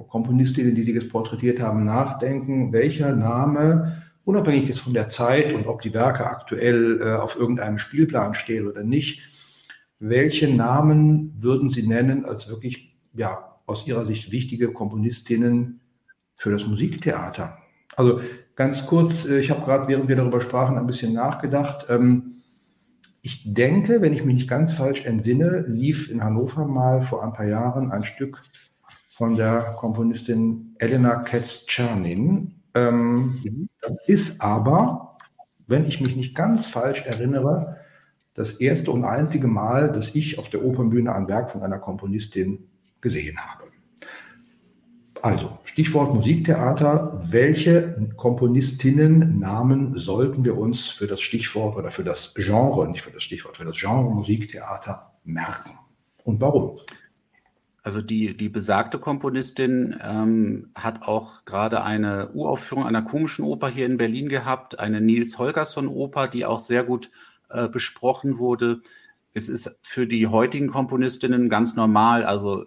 Komponistinnen, 0.09 0.75
die 0.75 0.83
Sie 0.83 0.93
jetzt 0.93 1.09
porträtiert 1.09 1.61
haben, 1.61 1.85
nachdenken, 1.85 2.73
welcher 2.73 3.15
Name 3.15 4.03
unabhängig 4.25 4.67
ist 4.67 4.79
von 4.79 4.93
der 4.93 5.07
Zeit 5.07 5.53
und 5.53 5.67
ob 5.67 5.83
die 5.83 5.93
Werke 5.93 6.25
aktuell 6.25 6.99
äh, 7.01 7.15
auf 7.15 7.37
irgendeinem 7.37 7.77
Spielplan 7.77 8.33
stehen 8.33 8.67
oder 8.67 8.83
nicht, 8.83 9.21
welche 9.99 10.53
Namen 10.53 11.33
würden 11.37 11.69
Sie 11.69 11.87
nennen 11.87 12.25
als 12.25 12.49
wirklich, 12.49 12.93
ja, 13.13 13.55
aus 13.65 13.87
Ihrer 13.87 14.05
Sicht 14.05 14.33
wichtige 14.33 14.73
Komponistinnen 14.73 15.79
für 16.35 16.51
das 16.51 16.67
Musiktheater? 16.67 17.57
Also 17.95 18.19
ganz 18.59 18.85
kurz, 18.85 19.25
äh, 19.25 19.39
ich 19.39 19.49
habe 19.51 19.61
gerade, 19.61 19.87
während 19.87 20.09
wir 20.09 20.17
darüber 20.17 20.41
sprachen, 20.41 20.77
ein 20.77 20.85
bisschen 20.85 21.13
nachgedacht. 21.13 21.85
Ähm, 21.87 22.41
ich 23.21 23.53
denke, 23.53 24.01
wenn 24.01 24.13
ich 24.13 24.25
mich 24.25 24.35
nicht 24.35 24.49
ganz 24.49 24.73
falsch 24.73 25.05
entsinne, 25.05 25.61
lief 25.65 26.11
in 26.11 26.21
Hannover 26.21 26.67
mal 26.67 27.01
vor 27.01 27.23
ein 27.23 27.31
paar 27.31 27.47
Jahren 27.47 27.89
ein 27.89 28.03
Stück 28.03 28.43
von 29.15 29.37
der 29.37 29.75
Komponistin 29.77 30.75
Elena 30.77 31.23
Katz-Czernin. 31.23 32.55
Ähm, 32.75 33.39
mhm. 33.43 33.69
das 33.81 33.97
ist 34.07 34.41
aber, 34.41 35.17
wenn 35.65 35.85
ich 35.85 36.01
mich 36.01 36.17
nicht 36.17 36.35
ganz 36.35 36.65
falsch 36.65 37.05
erinnere, 37.05 37.77
das 38.33 38.51
erste 38.51 38.91
und 38.91 39.05
einzige 39.05 39.47
Mal, 39.47 39.89
dass 39.89 40.15
ich 40.15 40.37
auf 40.37 40.49
der 40.49 40.65
Opernbühne 40.65 41.15
ein 41.15 41.29
Werk 41.29 41.49
von 41.49 41.63
einer 41.63 41.79
Komponistin 41.79 42.67
gesehen 42.99 43.37
habe. 43.37 43.68
Also, 45.21 45.59
Stichwort 45.65 46.13
Musiktheater. 46.13 47.21
Welche 47.25 48.09
Komponistinnen-Namen 48.15 49.97
sollten 49.97 50.45
wir 50.45 50.57
uns 50.57 50.89
für 50.89 51.07
das 51.07 51.21
Stichwort 51.21 51.75
oder 51.75 51.91
für 51.91 52.03
das 52.03 52.33
Genre, 52.33 52.87
nicht 52.87 53.01
für 53.01 53.11
das 53.11 53.23
Stichwort, 53.23 53.57
für 53.57 53.65
das 53.65 53.77
Genre 53.77 54.09
Musiktheater 54.09 55.13
merken? 55.25 55.77
Und 56.23 56.39
warum? 56.39 56.79
Also 57.83 58.01
die, 58.01 58.35
die 58.35 58.49
besagte 58.49 58.99
Komponistin 58.99 59.95
ähm, 60.03 60.69
hat 60.75 61.03
auch 61.03 61.45
gerade 61.45 61.83
eine 61.83 62.31
Uraufführung 62.33 62.85
einer 62.85 63.01
komischen 63.01 63.45
Oper 63.45 63.69
hier 63.69 63.85
in 63.85 63.97
Berlin 63.97 64.29
gehabt, 64.29 64.79
eine 64.79 65.01
Nils 65.01 65.37
Holgersson-Oper, 65.37 66.27
die 66.27 66.45
auch 66.45 66.59
sehr 66.59 66.83
gut 66.83 67.09
äh, 67.49 67.67
besprochen 67.67 68.37
wurde. 68.37 68.81
Es 69.33 69.49
ist 69.49 69.79
für 69.81 70.07
die 70.07 70.27
heutigen 70.27 70.69
Komponistinnen 70.69 71.49
ganz 71.49 71.75
normal, 71.75 72.23
also 72.23 72.65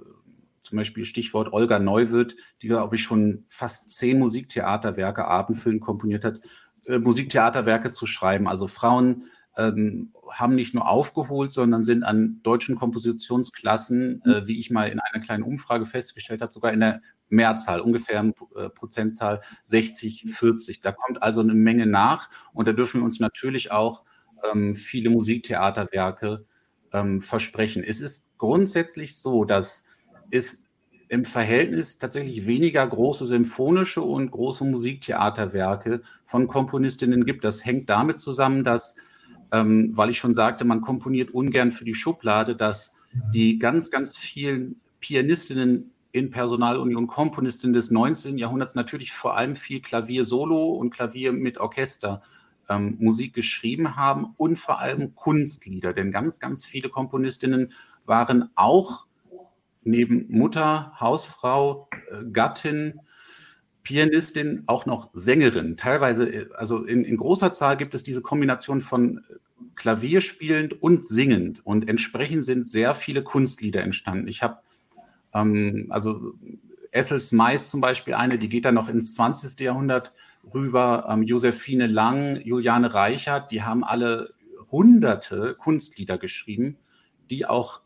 zum 0.73 0.79
Beispiel 0.79 1.05
Stichwort 1.05 1.53
Olga 1.53 1.79
Neuwirth, 1.79 2.35
die, 2.63 2.69
glaube 2.69 2.97
ich, 2.97 3.03
schon 3.03 3.45
fast 3.47 3.91
zehn 3.91 4.19
Musiktheaterwerke, 4.19 5.27
Abendfilm 5.27 5.81
komponiert 5.81 6.25
hat, 6.25 6.41
äh, 6.87 6.99
Musiktheaterwerke 6.99 7.93
zu 7.93 8.07
schreiben. 8.07 8.49
Also 8.49 8.69
Frauen 8.69 9.25
ähm, 9.59 10.15
haben 10.31 10.55
nicht 10.55 10.73
nur 10.73 10.89
aufgeholt, 10.89 11.53
sondern 11.53 11.85
sind 11.85 12.05
an 12.05 12.41
deutschen 12.43 12.75
Kompositionsklassen, 12.75 14.23
äh, 14.25 14.47
wie 14.47 14.59
ich 14.59 14.71
mal 14.71 14.89
in 14.89 14.99
einer 14.99 15.23
kleinen 15.23 15.43
Umfrage 15.43 15.85
festgestellt 15.85 16.41
habe, 16.41 16.55
sogar 16.55 16.73
in 16.73 16.81
der 16.81 17.03
Mehrzahl, 17.29 17.83
ungefähr 17.83 18.33
äh, 18.57 18.71
Prozentzahl 18.71 19.43
60, 19.65 20.25
40. 20.27 20.81
Da 20.81 20.93
kommt 20.93 21.23
also 21.23 21.43
eine 21.43 21.53
Menge 21.53 21.85
nach 21.85 22.31
und 22.55 22.67
da 22.67 22.73
dürfen 22.73 23.03
wir 23.03 23.05
uns 23.05 23.21
natürlich 23.21 23.73
auch 23.73 24.05
ähm, 24.51 24.75
viele 24.75 25.11
Musiktheaterwerke 25.11 26.47
ähm, 26.95 27.21
versprechen. 27.21 27.85
Es 27.85 28.01
ist 28.01 28.31
grundsätzlich 28.39 29.19
so, 29.19 29.45
dass 29.45 29.85
es 30.33 30.65
im 31.09 31.25
Verhältnis 31.27 31.99
tatsächlich 31.99 32.47
weniger 32.47 32.87
große 32.87 33.27
symphonische 33.27 34.01
und 34.01 34.31
große 34.31 34.65
Musiktheaterwerke 34.65 36.01
von 36.25 36.49
Komponistinnen 36.49 37.27
gibt. 37.27 37.45
Das 37.45 37.65
hängt 37.67 37.91
damit 37.91 38.19
zusammen, 38.19 38.65
dass, 38.65 38.97
ähm, 39.53 39.91
weil 39.95 40.09
ich 40.09 40.19
schon 40.19 40.33
sagte, 40.33 40.65
man 40.65 40.81
komponiert 40.81 41.31
ungern 41.33 41.71
für 41.71 41.85
die 41.85 41.95
Schublade, 41.95 42.57
dass 42.57 42.95
die 43.35 43.59
ganz, 43.59 43.91
ganz 43.91 44.17
vielen 44.17 44.81
Pianistinnen 45.01 45.91
in 46.13 46.31
Personalunion 46.31 47.07
Komponistinnen 47.07 47.75
des 47.75 47.91
19. 47.91 48.39
Jahrhunderts 48.39 48.75
natürlich 48.75 49.13
vor 49.13 49.37
allem 49.37 49.57
viel 49.57 49.81
Klavier 49.81 50.25
solo 50.25 50.71
und 50.71 50.91
Klavier 50.91 51.33
mit 51.33 51.59
Orchester 51.59 52.23
ähm, 52.71 52.97
Musik 52.99 53.35
geschrieben 53.35 53.97
haben 53.97 54.35
und 54.39 54.59
vor 54.59 54.81
allem 54.81 55.15
Kunstlieder. 55.15 55.93
Denn 55.93 56.11
ganz, 56.11 56.41
ganz 56.41 56.65
viele 56.65 56.89
Komponistinnen 56.89 57.73
waren 58.07 58.51
auch 58.55 59.07
neben 59.85 60.27
Mutter, 60.29 60.93
Hausfrau, 60.99 61.89
äh, 62.09 62.25
Gattin, 62.31 63.01
Pianistin 63.83 64.63
auch 64.67 64.87
noch 64.87 65.11
Sängerin. 65.13 65.77
Teilweise, 65.77 66.33
äh, 66.33 66.49
also 66.55 66.85
in, 66.85 67.05
in 67.05 67.17
großer 67.17 67.53
Zahl 67.53 67.77
gibt 67.77 67.95
es 67.95 68.03
diese 68.03 68.23
Kombination 68.23 68.81
von 68.81 69.19
äh, 69.19 69.35
Klavier 69.75 70.21
spielend 70.21 70.83
und 70.83 71.07
singend. 71.07 71.65
Und 71.65 71.89
entsprechend 71.89 72.45
sind 72.45 72.69
sehr 72.69 72.95
viele 72.95 73.23
Kunstlieder 73.23 73.83
entstanden. 73.83 74.29
Ich 74.29 74.43
habe 74.43 74.59
ähm, 75.35 75.87
also 75.91 76.35
Essels 76.91 77.33
Mais 77.33 77.71
zum 77.71 77.81
Beispiel 77.81 78.15
eine, 78.15 78.39
die 78.39 78.49
geht 78.49 78.65
dann 78.65 78.75
noch 78.75 78.89
ins 78.89 79.15
20. 79.15 79.59
Jahrhundert 79.61 80.13
rüber. 80.55 81.07
Ähm, 81.09 81.23
Josephine 81.23 81.87
Lang, 81.87 82.41
Juliane 82.41 82.93
Reichert, 82.93 83.51
die 83.51 83.63
haben 83.63 83.85
alle 83.85 84.35
hunderte 84.71 85.55
Kunstlieder 85.59 86.19
geschrieben, 86.19 86.77
die 87.31 87.47
auch 87.47 87.82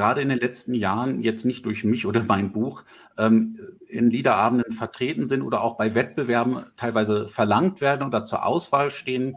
gerade 0.00 0.22
in 0.22 0.30
den 0.30 0.38
letzten 0.38 0.72
Jahren 0.72 1.20
jetzt 1.20 1.44
nicht 1.44 1.66
durch 1.66 1.84
mich 1.84 2.06
oder 2.06 2.24
mein 2.24 2.52
Buch 2.52 2.84
ähm, 3.18 3.58
in 3.86 4.08
Liederabenden 4.08 4.72
vertreten 4.72 5.26
sind 5.26 5.42
oder 5.42 5.60
auch 5.60 5.76
bei 5.76 5.94
Wettbewerben 5.94 6.64
teilweise 6.76 7.28
verlangt 7.28 7.82
werden 7.82 8.06
oder 8.06 8.24
zur 8.24 8.46
Auswahl 8.46 8.88
stehen. 8.88 9.36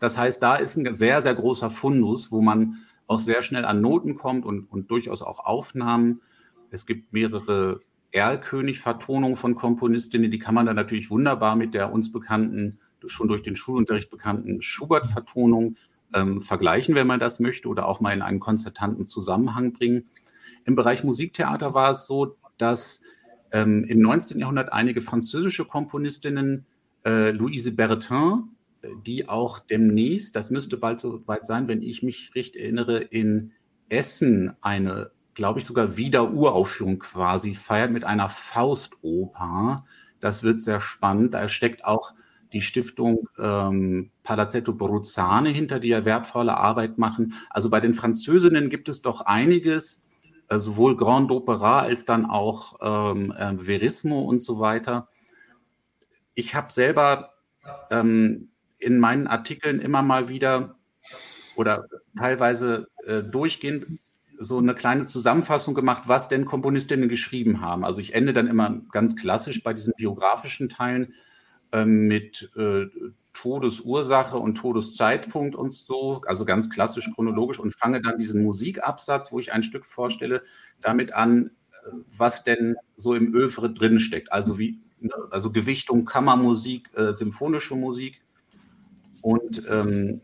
Das 0.00 0.18
heißt, 0.18 0.42
da 0.42 0.56
ist 0.56 0.76
ein 0.76 0.92
sehr, 0.92 1.22
sehr 1.22 1.34
großer 1.34 1.70
Fundus, 1.70 2.30
wo 2.30 2.42
man 2.42 2.76
auch 3.06 3.18
sehr 3.18 3.40
schnell 3.40 3.64
an 3.64 3.80
Noten 3.80 4.16
kommt 4.16 4.44
und, 4.44 4.70
und 4.70 4.90
durchaus 4.90 5.22
auch 5.22 5.40
Aufnahmen. 5.40 6.20
Es 6.70 6.84
gibt 6.84 7.14
mehrere 7.14 7.80
Erlkönig-Vertonungen 8.10 9.36
von 9.36 9.54
Komponistinnen, 9.54 10.30
die 10.30 10.38
kann 10.38 10.54
man 10.54 10.66
dann 10.66 10.76
natürlich 10.76 11.08
wunderbar 11.08 11.56
mit 11.56 11.72
der 11.72 11.90
uns 11.90 12.12
bekannten, 12.12 12.80
schon 13.06 13.28
durch 13.28 13.40
den 13.40 13.56
Schulunterricht 13.56 14.10
bekannten 14.10 14.60
Schubert-Vertonung 14.60 15.76
ähm, 16.14 16.40
vergleichen, 16.40 16.94
wenn 16.94 17.06
man 17.06 17.20
das 17.20 17.40
möchte, 17.40 17.68
oder 17.68 17.86
auch 17.86 18.00
mal 18.00 18.12
in 18.12 18.22
einen 18.22 18.40
konzertanten 18.40 19.06
Zusammenhang 19.06 19.72
bringen. 19.72 20.08
Im 20.64 20.76
Bereich 20.76 21.04
Musiktheater 21.04 21.74
war 21.74 21.90
es 21.90 22.06
so, 22.06 22.36
dass 22.56 23.02
ähm, 23.52 23.84
im 23.84 24.00
19. 24.00 24.38
Jahrhundert 24.38 24.72
einige 24.72 25.02
französische 25.02 25.64
Komponistinnen, 25.64 26.66
äh, 27.04 27.30
Louise 27.32 27.72
Bertin, 27.72 28.54
die 29.04 29.28
auch 29.28 29.58
demnächst, 29.58 30.36
das 30.36 30.50
müsste 30.50 30.76
bald 30.76 31.00
so 31.00 31.26
weit 31.26 31.44
sein, 31.44 31.68
wenn 31.68 31.82
ich 31.82 32.02
mich 32.02 32.32
recht 32.34 32.56
erinnere, 32.56 32.98
in 32.98 33.52
Essen 33.88 34.56
eine, 34.60 35.10
glaube 35.34 35.58
ich, 35.58 35.66
sogar 35.66 35.96
Wieder-Uraufführung 35.96 36.98
quasi 36.98 37.54
feiert 37.54 37.90
mit 37.90 38.04
einer 38.04 38.28
Faustoper. 38.28 39.84
Das 40.20 40.42
wird 40.42 40.60
sehr 40.60 40.80
spannend. 40.80 41.34
Da 41.34 41.48
steckt 41.48 41.84
auch 41.84 42.12
die 42.54 42.60
Stiftung 42.60 43.28
ähm, 43.38 44.10
Palazzetto 44.22 44.72
Bruzzane 44.74 45.50
hinter, 45.50 45.80
die 45.80 45.88
ja 45.88 46.04
wertvolle 46.04 46.56
Arbeit 46.56 46.96
machen. 46.96 47.34
Also 47.50 47.68
bei 47.68 47.80
den 47.80 47.92
Französinnen 47.92 48.70
gibt 48.70 48.88
es 48.88 49.02
doch 49.02 49.22
einiges, 49.22 50.04
äh, 50.48 50.58
sowohl 50.58 50.96
Grand 50.96 51.30
Opera 51.30 51.80
als 51.80 52.04
dann 52.04 52.24
auch 52.24 52.76
ähm, 52.80 53.32
äh, 53.32 53.56
Verismo 53.58 54.20
und 54.22 54.40
so 54.40 54.60
weiter. 54.60 55.08
Ich 56.34 56.54
habe 56.54 56.72
selber 56.72 57.34
ähm, 57.90 58.50
in 58.78 58.98
meinen 58.98 59.26
Artikeln 59.26 59.80
immer 59.80 60.02
mal 60.02 60.28
wieder 60.28 60.76
oder 61.56 61.86
teilweise 62.16 62.88
äh, 63.04 63.22
durchgehend 63.22 63.98
so 64.38 64.58
eine 64.58 64.74
kleine 64.74 65.06
Zusammenfassung 65.06 65.74
gemacht, 65.74 66.04
was 66.06 66.28
denn 66.28 66.44
Komponistinnen 66.44 67.08
geschrieben 67.08 67.60
haben. 67.60 67.84
Also 67.84 68.00
ich 68.00 68.14
ende 68.14 68.32
dann 68.32 68.48
immer 68.48 68.80
ganz 68.90 69.16
klassisch 69.16 69.62
bei 69.62 69.72
diesen 69.72 69.94
biografischen 69.96 70.68
Teilen 70.68 71.14
mit 71.84 72.50
äh, 72.56 72.86
Todesursache 73.32 74.38
und 74.38 74.54
Todeszeitpunkt 74.54 75.56
und 75.56 75.72
so, 75.74 76.22
also 76.26 76.44
ganz 76.44 76.70
klassisch 76.70 77.10
chronologisch 77.12 77.58
und 77.58 77.74
fange 77.74 78.00
dann 78.00 78.18
diesen 78.18 78.42
Musikabsatz, 78.42 79.32
wo 79.32 79.40
ich 79.40 79.52
ein 79.52 79.62
Stück 79.62 79.84
vorstelle, 79.84 80.42
damit 80.80 81.12
an, 81.14 81.50
äh, 81.70 81.90
was 82.16 82.44
denn 82.44 82.76
so 82.94 83.14
im 83.14 83.34
Övre 83.34 83.72
drin 83.72 83.98
steckt. 83.98 84.32
Also 84.32 84.58
wie, 84.58 84.80
ne, 85.00 85.12
also 85.30 85.50
Gewichtung, 85.50 86.04
Kammermusik, 86.04 86.90
äh, 86.94 87.12
symphonische 87.12 87.74
Musik 87.74 88.22
und 89.20 89.62
ähm, 89.68 90.20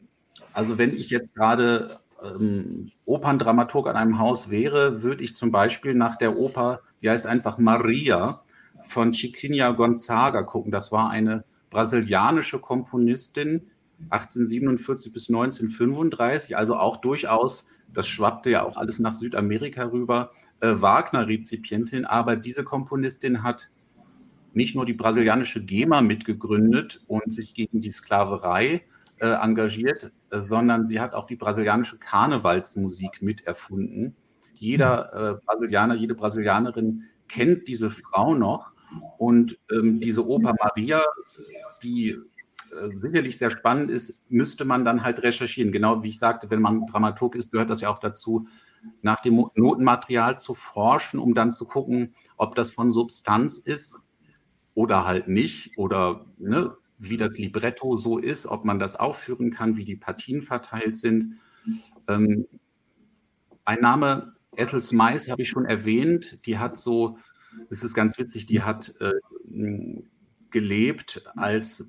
also 0.52 0.78
wenn 0.78 0.94
ich 0.94 1.10
jetzt 1.10 1.34
gerade 1.34 2.00
ähm, 2.22 2.92
Operndramaturg 3.06 3.88
an 3.88 3.96
einem 3.96 4.18
Haus 4.18 4.50
wäre, 4.50 5.02
würde 5.02 5.24
ich 5.24 5.34
zum 5.34 5.50
Beispiel 5.50 5.94
nach 5.94 6.16
der 6.16 6.36
Oper, 6.36 6.80
die 7.02 7.10
heißt 7.10 7.26
einfach 7.26 7.58
Maria 7.58 8.42
von 8.82 9.12
Chiquinha 9.12 9.70
Gonzaga 9.70 10.42
gucken. 10.42 10.72
Das 10.72 10.92
war 10.92 11.10
eine 11.10 11.44
brasilianische 11.70 12.58
Komponistin, 12.58 13.70
1847 14.08 15.12
bis 15.12 15.28
1935, 15.28 16.56
also 16.56 16.76
auch 16.76 16.96
durchaus, 16.96 17.66
das 17.92 18.08
schwappte 18.08 18.50
ja 18.50 18.64
auch 18.64 18.76
alles 18.76 18.98
nach 18.98 19.12
Südamerika 19.12 19.84
rüber, 19.84 20.30
äh, 20.60 20.68
Wagner-Rezipientin, 20.68 22.06
aber 22.06 22.36
diese 22.36 22.64
Komponistin 22.64 23.42
hat 23.42 23.70
nicht 24.52 24.74
nur 24.74 24.86
die 24.86 24.94
brasilianische 24.94 25.62
GEMA 25.62 26.00
mitgegründet 26.00 27.02
und 27.06 27.32
sich 27.32 27.54
gegen 27.54 27.80
die 27.80 27.90
Sklaverei 27.90 28.82
äh, 29.18 29.26
engagiert, 29.26 30.12
äh, 30.30 30.40
sondern 30.40 30.84
sie 30.84 31.00
hat 31.00 31.14
auch 31.14 31.26
die 31.26 31.36
brasilianische 31.36 31.98
Karnevalsmusik 31.98 33.22
miterfunden. 33.22 34.16
Jeder 34.54 35.12
äh, 35.12 35.46
Brasilianer, 35.46 35.94
jede 35.94 36.14
Brasilianerin 36.14 37.04
kennt 37.30 37.68
diese 37.68 37.90
Frau 37.90 38.34
noch 38.34 38.72
und 39.18 39.58
ähm, 39.72 40.00
diese 40.00 40.26
Oper 40.26 40.54
Maria, 40.58 41.02
die 41.82 42.10
äh, 42.10 42.96
sicherlich 42.96 43.38
sehr 43.38 43.50
spannend 43.50 43.90
ist, 43.90 44.20
müsste 44.30 44.64
man 44.64 44.84
dann 44.84 45.02
halt 45.02 45.22
recherchieren. 45.22 45.72
Genau 45.72 46.02
wie 46.02 46.10
ich 46.10 46.18
sagte, 46.18 46.50
wenn 46.50 46.60
man 46.60 46.86
Dramaturg 46.86 47.34
ist, 47.34 47.52
gehört 47.52 47.70
das 47.70 47.80
ja 47.80 47.90
auch 47.90 47.98
dazu, 47.98 48.46
nach 49.02 49.20
dem 49.20 49.46
Notenmaterial 49.54 50.38
zu 50.38 50.54
forschen, 50.54 51.18
um 51.18 51.34
dann 51.34 51.50
zu 51.50 51.66
gucken, 51.66 52.14
ob 52.36 52.54
das 52.54 52.70
von 52.70 52.92
Substanz 52.92 53.58
ist 53.58 53.96
oder 54.74 55.04
halt 55.06 55.28
nicht 55.28 55.76
oder 55.76 56.26
ne, 56.38 56.76
wie 56.98 57.16
das 57.16 57.38
Libretto 57.38 57.96
so 57.96 58.18
ist, 58.18 58.46
ob 58.46 58.64
man 58.64 58.78
das 58.78 58.96
aufführen 58.96 59.50
kann, 59.50 59.76
wie 59.76 59.84
die 59.84 59.96
Partien 59.96 60.42
verteilt 60.42 60.96
sind. 60.96 61.38
Ähm, 62.08 62.46
ein 63.64 63.80
Name, 63.80 64.34
Ethel 64.56 64.80
Smice, 64.80 65.30
habe 65.30 65.42
ich 65.42 65.48
schon 65.48 65.64
erwähnt, 65.64 66.38
die 66.46 66.58
hat 66.58 66.76
so, 66.76 67.16
das 67.68 67.82
ist 67.82 67.94
ganz 67.94 68.18
witzig, 68.18 68.46
die 68.46 68.62
hat 68.62 68.94
äh, 69.00 69.12
gelebt, 70.50 71.22
als 71.36 71.86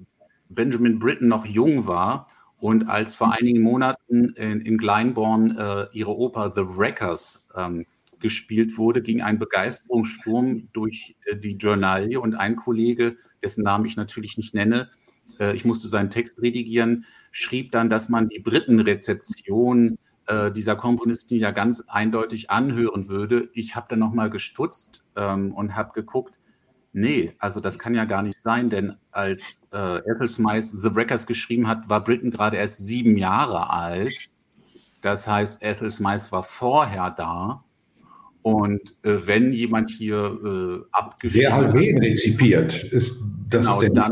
Benjamin 0.49 0.99
Britten 0.99 1.27
noch 1.27 1.45
jung 1.45 1.87
war 1.87 2.27
und 2.59 2.89
als 2.89 3.15
vor 3.15 3.33
einigen 3.33 3.61
Monaten 3.61 4.29
in, 4.35 4.61
in 4.61 4.77
Glyndebourne 4.77 5.89
äh, 5.91 5.97
ihre 5.97 6.15
Oper 6.15 6.51
The 6.55 6.61
Wreckers 6.61 7.47
ähm, 7.55 7.85
gespielt 8.19 8.77
wurde, 8.77 9.01
ging 9.01 9.21
ein 9.21 9.39
Begeisterungssturm 9.39 10.69
durch 10.73 11.15
äh, 11.25 11.35
die 11.35 11.55
Journalie 11.55 12.19
und 12.19 12.35
ein 12.35 12.55
Kollege, 12.55 13.17
dessen 13.43 13.63
Namen 13.63 13.85
ich 13.85 13.97
natürlich 13.97 14.37
nicht 14.37 14.53
nenne, 14.53 14.89
äh, 15.39 15.55
ich 15.55 15.65
musste 15.65 15.87
seinen 15.87 16.11
Text 16.11 16.39
redigieren, 16.39 17.05
schrieb 17.31 17.71
dann, 17.71 17.89
dass 17.89 18.09
man 18.09 18.29
die 18.29 18.39
Britenrezeption 18.39 19.93
äh, 19.93 20.10
dieser 20.51 20.75
Komponistin 20.75 21.39
ja 21.39 21.51
ganz 21.51 21.83
eindeutig 21.87 22.49
anhören 22.49 23.07
würde. 23.07 23.49
Ich 23.53 23.75
habe 23.75 23.87
dann 23.89 23.99
nochmal 23.99 24.29
gestutzt 24.29 25.03
ähm, 25.15 25.53
und 25.53 25.75
habe 25.75 25.93
geguckt, 25.93 26.33
nee, 26.93 27.33
also 27.39 27.59
das 27.59 27.79
kann 27.79 27.95
ja 27.95 28.05
gar 28.05 28.23
nicht 28.23 28.39
sein, 28.39 28.69
denn 28.69 28.95
als 29.11 29.61
äh, 29.73 29.97
Ethel 29.99 30.27
Smythe 30.27 30.65
The 30.65 30.95
Wreckers 30.95 31.25
geschrieben 31.25 31.67
hat, 31.67 31.89
war 31.89 32.03
Britain 32.03 32.31
gerade 32.31 32.57
erst 32.57 32.85
sieben 32.85 33.17
Jahre 33.17 33.69
alt. 33.69 34.29
Das 35.01 35.27
heißt, 35.27 35.63
Ethel 35.63 35.91
Smythe 35.91 36.31
war 36.31 36.43
vorher 36.43 37.11
da 37.11 37.63
und 38.41 38.95
äh, 39.03 39.17
wenn 39.25 39.53
jemand 39.53 39.89
hier 39.89 40.17
äh, 40.17 40.85
abgeschrieben 40.91 41.43
Wer 41.43 41.55
halt 41.55 41.73
wen 41.75 41.97
rezipiert, 41.99 42.83
ist 42.83 43.21
das 43.49 43.65
genau, 43.65 43.81
ist 43.81 43.93
dann, 43.93 44.11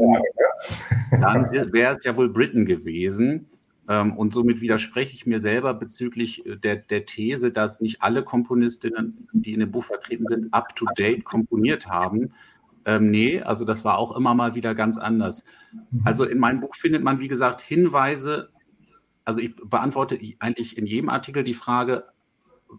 dann 1.11 1.73
wäre 1.73 1.95
es 1.95 2.03
ja 2.03 2.15
wohl 2.15 2.29
Britain 2.29 2.65
gewesen. 2.65 3.47
Ähm, 3.89 4.15
und 4.15 4.31
somit 4.31 4.61
widerspreche 4.61 5.15
ich 5.15 5.25
mir 5.25 5.39
selber 5.39 5.73
bezüglich 5.73 6.45
äh, 6.45 6.55
der, 6.55 6.77
der 6.77 7.05
These, 7.05 7.51
dass 7.51 7.81
nicht 7.81 8.03
alle 8.03 8.23
Komponistinnen, 8.23 9.27
die 9.33 9.53
in 9.53 9.59
dem 9.59 9.71
Buch 9.71 9.83
vertreten 9.83 10.27
sind, 10.27 10.53
up-to-date 10.53 11.25
komponiert 11.25 11.87
haben. 11.87 12.29
Ähm, 12.85 13.09
nee, 13.09 13.41
also 13.41 13.65
das 13.65 13.83
war 13.85 13.97
auch 13.97 14.15
immer 14.15 14.35
mal 14.35 14.53
wieder 14.53 14.75
ganz 14.75 14.99
anders. 14.99 15.43
Mhm. 15.91 16.01
Also 16.05 16.23
in 16.25 16.37
meinem 16.37 16.59
Buch 16.59 16.75
findet 16.75 17.03
man, 17.03 17.19
wie 17.19 17.27
gesagt, 17.27 17.61
Hinweise. 17.61 18.49
Also 19.25 19.39
ich 19.39 19.55
beantworte 19.55 20.19
eigentlich 20.37 20.77
in 20.77 20.85
jedem 20.85 21.09
Artikel 21.09 21.43
die 21.43 21.55
Frage, 21.55 22.03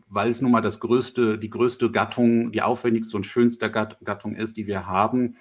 weil 0.08 0.28
es 0.28 0.40
nun 0.40 0.52
mal 0.52 0.60
das 0.60 0.78
größte, 0.78 1.38
die 1.38 1.50
größte 1.50 1.90
Gattung, 1.90 2.52
die 2.52 2.62
aufwendigste 2.62 3.16
und 3.16 3.26
schönste 3.26 3.68
Gattung 3.68 4.36
ist, 4.36 4.56
die 4.56 4.68
wir 4.68 4.86
haben, 4.86 5.34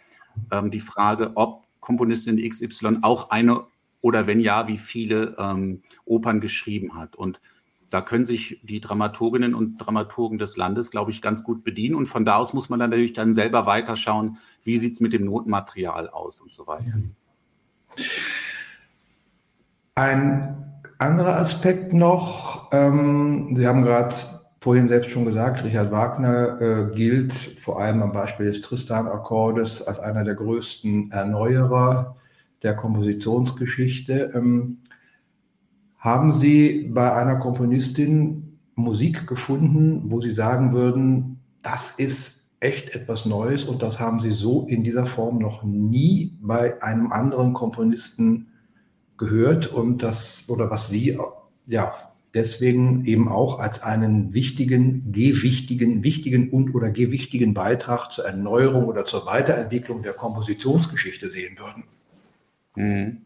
ähm, 0.51 0.71
die 0.71 0.79
Frage, 0.79 1.33
ob 1.35 1.67
Komponistin 1.79 2.37
XY 2.37 2.99
auch 3.03 3.29
eine 3.29 3.65
oder 4.01 4.27
wenn 4.27 4.39
ja, 4.39 4.67
wie 4.67 4.77
viele 4.77 5.35
ähm, 5.37 5.81
Opern 6.05 6.41
geschrieben 6.41 6.95
hat. 6.95 7.15
Und 7.15 7.41
da 7.89 8.01
können 8.01 8.25
sich 8.25 8.59
die 8.63 8.81
Dramaturginnen 8.81 9.55
und 9.55 9.77
Dramaturgen 9.77 10.37
des 10.37 10.57
Landes, 10.57 10.91
glaube 10.91 11.11
ich, 11.11 11.21
ganz 11.21 11.43
gut 11.43 11.63
bedienen. 11.63 11.95
Und 11.95 12.05
von 12.05 12.23
da 12.23 12.35
aus 12.35 12.53
muss 12.53 12.69
man 12.69 12.79
dann 12.79 12.91
natürlich 12.91 13.13
dann 13.13 13.33
selber 13.33 13.65
weiterschauen, 13.65 14.37
wie 14.63 14.77
sieht 14.77 14.93
es 14.93 14.99
mit 14.99 15.13
dem 15.13 15.25
Notenmaterial 15.25 16.09
aus 16.09 16.39
und 16.39 16.51
so 16.51 16.67
weiter. 16.67 16.93
Ein 19.95 20.81
anderer 20.99 21.37
Aspekt 21.37 21.93
noch, 21.93 22.71
ähm, 22.71 23.55
Sie 23.55 23.67
haben 23.67 23.81
gerade 23.81 24.15
vorhin 24.61 24.87
selbst 24.87 25.11
schon 25.11 25.25
gesagt, 25.25 25.63
Richard 25.63 25.91
Wagner 25.91 26.61
äh, 26.61 26.95
gilt 26.95 27.33
vor 27.33 27.81
allem 27.81 28.03
am 28.03 28.11
Beispiel 28.11 28.47
des 28.47 28.61
Tristan-Akkordes 28.61 29.81
als 29.81 29.99
einer 29.99 30.23
der 30.23 30.35
größten 30.35 31.11
Erneuerer 31.11 32.15
der 32.63 32.75
Kompositionsgeschichte. 32.75 34.31
Ähm, 34.35 34.79
haben 35.97 36.31
Sie 36.31 36.89
bei 36.93 37.13
einer 37.13 37.35
Komponistin 37.35 38.59
Musik 38.75 39.27
gefunden, 39.27 40.03
wo 40.05 40.21
Sie 40.21 40.31
sagen 40.31 40.71
würden, 40.71 41.39
das 41.61 41.91
ist 41.91 42.43
echt 42.61 42.95
etwas 42.95 43.25
Neues 43.25 43.63
und 43.65 43.81
das 43.81 43.99
haben 43.99 44.19
Sie 44.19 44.31
so 44.31 44.65
in 44.67 44.83
dieser 44.83 45.05
Form 45.05 45.39
noch 45.39 45.63
nie 45.63 46.37
bei 46.41 46.81
einem 46.81 47.11
anderen 47.11 47.53
Komponisten 47.53 48.47
gehört 49.17 49.67
und 49.67 50.01
das 50.01 50.45
oder 50.47 50.69
was 50.69 50.89
Sie 50.89 51.17
ja 51.67 51.93
deswegen 52.33 53.05
eben 53.05 53.27
auch 53.27 53.59
als 53.59 53.81
einen 53.81 54.33
wichtigen, 54.33 55.11
gewichtigen, 55.11 56.03
wichtigen 56.03 56.49
und 56.51 56.75
oder 56.75 56.91
gewichtigen 56.91 57.53
Beitrag 57.53 58.11
zur 58.11 58.25
Erneuerung 58.25 58.85
oder 58.85 59.05
zur 59.05 59.25
Weiterentwicklung 59.25 60.03
der 60.03 60.13
Kompositionsgeschichte 60.13 61.29
sehen 61.29 61.57
würden. 61.57 61.85
Mhm. 62.75 63.25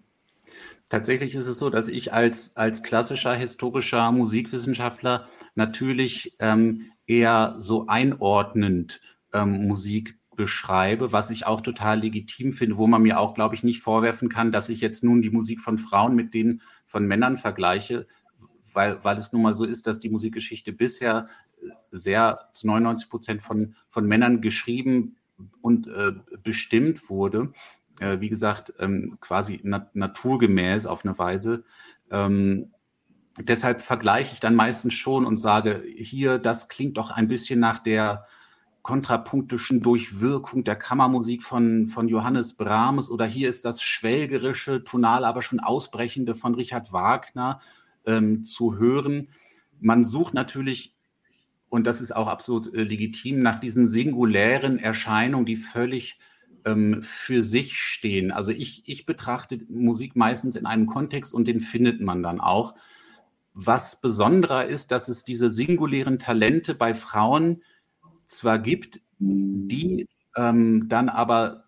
Tatsächlich 0.90 1.34
ist 1.34 1.48
es 1.48 1.58
so, 1.58 1.70
dass 1.70 1.88
ich 1.88 2.14
als, 2.14 2.56
als 2.56 2.84
klassischer 2.84 3.34
historischer 3.34 4.12
Musikwissenschaftler 4.12 5.28
natürlich 5.56 6.36
ähm, 6.40 6.92
eher 7.08 7.56
so 7.58 7.88
einordnend 7.88 9.02
ähm, 9.34 9.68
Musik 9.68 10.16
beschreibe, 10.36 11.12
was 11.12 11.30
ich 11.30 11.46
auch 11.46 11.62
total 11.62 12.00
legitim 12.00 12.54
finde, 12.54 12.78
wo 12.78 12.88
man 12.88 13.02
mir 13.02 13.20
auch, 13.20 13.34
glaube 13.34 13.56
ich, 13.56 13.64
nicht 13.64 13.82
vorwerfen 13.82 14.30
kann, 14.30 14.52
dass 14.52 14.70
ich 14.70 14.82
jetzt 14.82 15.04
nun 15.04 15.22
die 15.22 15.30
Musik 15.30 15.62
von 15.62 15.78
Frauen 15.78 16.16
mit 16.16 16.34
denen 16.34 16.62
von 16.86 17.06
Männern 17.06 17.38
vergleiche, 17.38 18.08
weil, 18.74 19.04
weil 19.04 19.18
es 19.18 19.32
nun 19.32 19.42
mal 19.42 19.56
so 19.56 19.66
ist, 19.66 19.88
dass 19.88 20.00
die 20.00 20.10
Musikgeschichte 20.10 20.74
bisher 20.74 21.28
äh, 21.62 21.70
sehr 21.92 22.50
zu 22.54 22.68
99 22.68 23.10
Prozent 23.10 23.42
von, 23.42 23.76
von 23.90 24.06
Männern 24.06 24.42
geschrieben 24.42 25.18
und 25.62 25.88
äh, 25.88 26.12
bestimmt 26.44 27.10
wurde. 27.10 27.52
Äh, 28.04 28.20
wie 28.20 28.30
gesagt, 28.30 28.74
ähm, 28.80 29.18
quasi 29.22 29.62
nat 29.64 29.96
naturgemäß 29.96 30.88
auf 30.88 31.06
eine 31.06 31.18
Weise. 31.18 31.64
Ähm, 32.12 32.74
deshalb 33.40 33.82
vergleiche 33.82 34.34
ich 34.34 34.40
dann 34.42 34.56
meistens 34.56 34.94
schon 34.94 35.26
und 35.26 35.38
sage, 35.38 35.82
hier, 35.96 36.38
das 36.38 36.68
klingt 36.68 36.98
doch 36.98 37.12
ein 37.12 37.30
bisschen 37.30 37.62
nach 37.62 37.80
der 37.80 38.26
kontrapunktischen 38.82 39.82
Durchwirkung 39.82 40.66
der 40.66 40.76
Kammermusik 40.76 41.44
von, 41.44 41.88
von 41.88 42.10
Johannes 42.10 42.56
Brahms 42.56 43.10
oder 43.10 43.26
hier 43.26 43.48
ist 43.48 43.64
das 43.64 43.82
schwelgerische, 43.82 44.84
tonal 44.84 45.24
aber 45.24 45.42
schon 45.42 45.62
ausbrechende 45.62 46.36
von 46.36 46.56
Richard 46.56 46.92
Wagner 46.92 47.62
ähm, 48.06 48.44
zu 48.44 48.78
hören. 48.78 49.30
Man 49.80 50.04
sucht 50.04 50.34
natürlich, 50.34 50.94
und 51.70 51.88
das 51.88 52.02
ist 52.02 52.14
auch 52.14 52.28
absolut 52.28 52.74
äh, 52.74 52.84
legitim, 52.84 53.42
nach 53.42 53.60
diesen 53.60 53.88
singulären 53.88 54.78
Erscheinungen, 54.78 55.46
die 55.46 55.56
völlig 55.56 56.20
ähm, 56.66 57.02
für 57.04 57.44
sich 57.44 57.78
stehen. 57.78 58.32
Also 58.32 58.52
ich, 58.52 58.84
ich 58.88 59.06
betrachte 59.06 59.60
Musik 59.70 60.16
meistens 60.16 60.56
in 60.56 60.66
einem 60.66 60.88
Kontext 60.88 61.34
und 61.34 61.48
den 61.48 61.60
findet 61.60 62.02
man 62.02 62.24
dann 62.24 62.40
auch. 62.40 62.76
Was 63.54 64.02
besonderer 64.02 64.66
ist, 64.66 64.92
dass 64.92 65.08
es 65.08 65.24
diese 65.24 65.50
singulären 65.50 66.18
Talente 66.20 66.74
bei 66.74 66.94
Frauen 66.94 67.62
zwar 68.28 68.60
gibt, 68.60 69.02
die 69.20 70.08
ähm, 70.36 70.88
dann 70.90 71.10
aber 71.10 71.66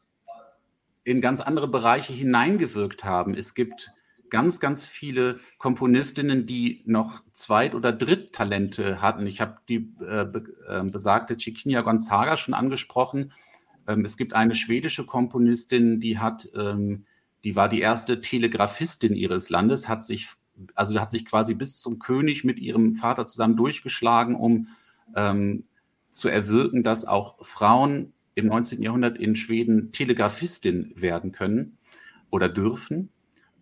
in 1.03 1.21
ganz 1.21 1.39
andere 1.39 1.67
Bereiche 1.67 2.13
hineingewirkt 2.13 3.03
haben. 3.03 3.35
Es 3.35 3.53
gibt 3.53 3.91
ganz, 4.29 4.59
ganz 4.59 4.85
viele 4.85 5.39
Komponistinnen, 5.59 6.47
die 6.47 6.81
noch 6.85 7.21
Zweit- 7.31 7.75
oder 7.75 7.91
Dritttalente 7.91 9.01
hatten. 9.01 9.27
Ich 9.27 9.39
habe 9.39 9.59
die 9.69 9.93
äh, 10.01 10.25
äh, 10.67 10.83
besagte 10.83 11.37
Chiquinha 11.37 11.81
Gonzaga 11.81 12.35
schon 12.35 12.53
angesprochen. 12.53 13.31
Ähm, 13.87 14.05
es 14.05 14.17
gibt 14.17 14.33
eine 14.33 14.55
schwedische 14.55 15.05
Komponistin, 15.05 15.99
die 15.99 16.19
hat, 16.19 16.47
ähm, 16.55 17.05
die 17.43 17.55
war 17.55 17.69
die 17.69 17.81
erste 17.81 18.21
Telegrafistin 18.21 19.13
ihres 19.13 19.49
Landes, 19.49 19.87
hat 19.87 20.03
sich, 20.03 20.29
also 20.73 20.99
hat 20.99 21.11
sich 21.11 21.25
quasi 21.25 21.53
bis 21.53 21.79
zum 21.79 21.99
König 21.99 22.43
mit 22.43 22.59
ihrem 22.59 22.95
Vater 22.95 23.27
zusammen 23.27 23.57
durchgeschlagen, 23.57 24.35
um 24.35 24.67
ähm, 25.15 25.65
zu 26.11 26.29
erwirken, 26.29 26.83
dass 26.83 27.05
auch 27.05 27.45
Frauen 27.45 28.13
im 28.35 28.47
19. 28.47 28.81
Jahrhundert 28.81 29.17
in 29.17 29.35
Schweden 29.35 29.91
Telegrafistin 29.91 30.93
werden 30.95 31.31
können 31.31 31.77
oder 32.29 32.49
dürfen. 32.49 33.09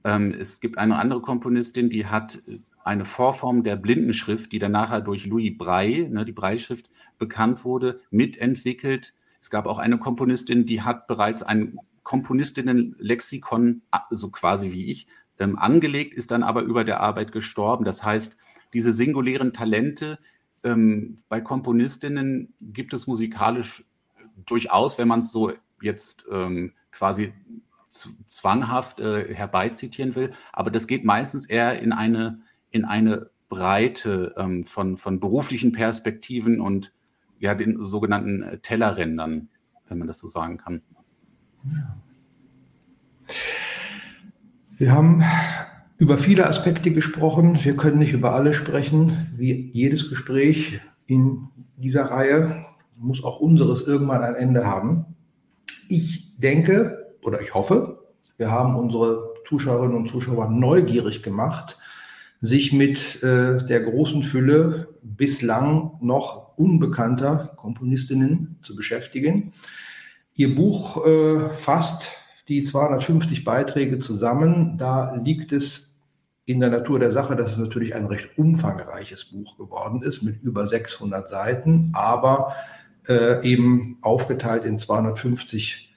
Es 0.03 0.59
gibt 0.59 0.79
eine 0.79 0.97
andere 0.97 1.21
Komponistin, 1.21 1.89
die 1.89 2.07
hat 2.07 2.43
eine 2.83 3.05
Vorform 3.05 3.63
der 3.63 3.77
Blindenschrift, 3.77 4.51
die 4.51 4.59
dann 4.59 4.73
nachher 4.73 5.01
durch 5.01 5.25
Louis 5.25 5.57
Braille, 5.57 6.09
ne, 6.09 6.25
die 6.25 6.31
Braille-Schrift, 6.31 6.89
bekannt 7.17 7.63
wurde, 7.63 8.01
mitentwickelt. 8.11 9.13
Es 9.43 9.49
gab 9.49 9.67
auch 9.67 9.77
eine 9.77 9.97
Komponistin, 9.97 10.65
die 10.65 10.83
hat 10.83 11.05
bereits 11.05 11.43
ein 11.43 11.77
Komponistinnen-Lexikon, 12.03 13.81
so 14.09 14.29
quasi 14.29 14.71
wie 14.71 14.89
ich, 14.89 15.05
ähm, 15.37 15.59
angelegt, 15.59 16.13
ist 16.13 16.31
dann 16.31 16.43
aber 16.43 16.61
über 16.61 16.85
der 16.85 17.01
Arbeit 17.01 17.33
gestorben. 17.33 17.83
Das 17.83 18.05
heißt, 18.05 18.37
diese 18.71 18.93
singulären 18.93 19.51
Talente, 19.51 20.17
ähm, 20.63 21.17
bei 21.27 21.41
Komponistinnen 21.41 22.53
gibt 22.61 22.93
es 22.93 23.05
musikalisch 23.05 23.83
durchaus, 24.45 24.97
wenn 24.97 25.09
man 25.09 25.19
es 25.19 25.33
so 25.33 25.51
jetzt 25.81 26.25
ähm, 26.31 26.71
quasi 26.91 27.33
zwanghaft 27.89 29.01
äh, 29.01 29.35
herbeizitieren 29.35 30.15
will, 30.15 30.31
aber 30.53 30.71
das 30.71 30.87
geht 30.87 31.03
meistens 31.03 31.47
eher 31.47 31.81
in 31.81 31.91
eine, 31.91 32.39
in 32.71 32.85
eine 32.85 33.29
Breite 33.49 34.35
ähm, 34.37 34.63
von, 34.63 34.95
von 34.95 35.19
beruflichen 35.19 35.73
Perspektiven 35.73 36.61
und 36.61 36.93
ja, 37.39 37.55
den 37.55 37.83
sogenannten 37.83 38.43
äh, 38.43 38.59
Tellerrändern, 38.59 39.49
wenn 39.87 39.97
man 39.97 40.07
das 40.07 40.19
so 40.19 40.27
sagen 40.27 40.57
kann. 40.57 40.81
Wir 44.77 44.91
haben 44.91 45.23
über 45.97 46.17
viele 46.17 46.47
Aspekte 46.47 46.91
gesprochen. 46.91 47.63
Wir 47.63 47.77
können 47.77 47.99
nicht 47.99 48.13
über 48.13 48.33
alle 48.33 48.53
sprechen. 48.53 49.33
Wie 49.37 49.71
jedes 49.71 50.09
Gespräch 50.09 50.81
in 51.05 51.47
dieser 51.77 52.05
Reihe 52.05 52.65
muss 52.97 53.23
auch 53.23 53.39
unseres 53.39 53.81
irgendwann 53.81 54.23
ein 54.23 54.35
Ende 54.35 54.65
haben. 54.65 55.15
Ich 55.89 56.37
denke 56.37 57.15
oder 57.23 57.41
ich 57.41 57.53
hoffe, 57.53 57.99
wir 58.37 58.51
haben 58.51 58.75
unsere 58.75 59.33
Zuschauerinnen 59.47 59.95
und 59.95 60.09
Zuschauer 60.09 60.49
neugierig 60.49 61.23
gemacht, 61.23 61.77
sich 62.43 62.73
mit 62.73 63.23
äh, 63.23 63.65
der 63.65 63.79
großen 63.79 64.21
Fülle 64.21 64.89
bislang 65.01 65.93
noch 66.01 66.57
unbekannter 66.57 67.53
Komponistinnen 67.55 68.59
zu 68.61 68.75
beschäftigen. 68.75 69.53
Ihr 70.35 70.53
Buch 70.53 71.05
äh, 71.05 71.49
fasst 71.51 72.11
die 72.49 72.65
250 72.65 73.45
Beiträge 73.45 73.97
zusammen. 73.99 74.77
Da 74.77 75.15
liegt 75.15 75.53
es 75.53 75.97
in 76.43 76.59
der 76.59 76.69
Natur 76.69 76.99
der 76.99 77.11
Sache, 77.11 77.37
dass 77.37 77.53
es 77.53 77.59
natürlich 77.59 77.95
ein 77.95 78.07
recht 78.07 78.37
umfangreiches 78.37 79.23
Buch 79.23 79.55
geworden 79.57 80.01
ist 80.01 80.21
mit 80.21 80.43
über 80.43 80.67
600 80.67 81.29
Seiten, 81.29 81.91
aber 81.93 82.53
äh, 83.07 83.41
eben 83.49 83.99
aufgeteilt 84.01 84.65
in 84.65 84.77
250 84.77 85.92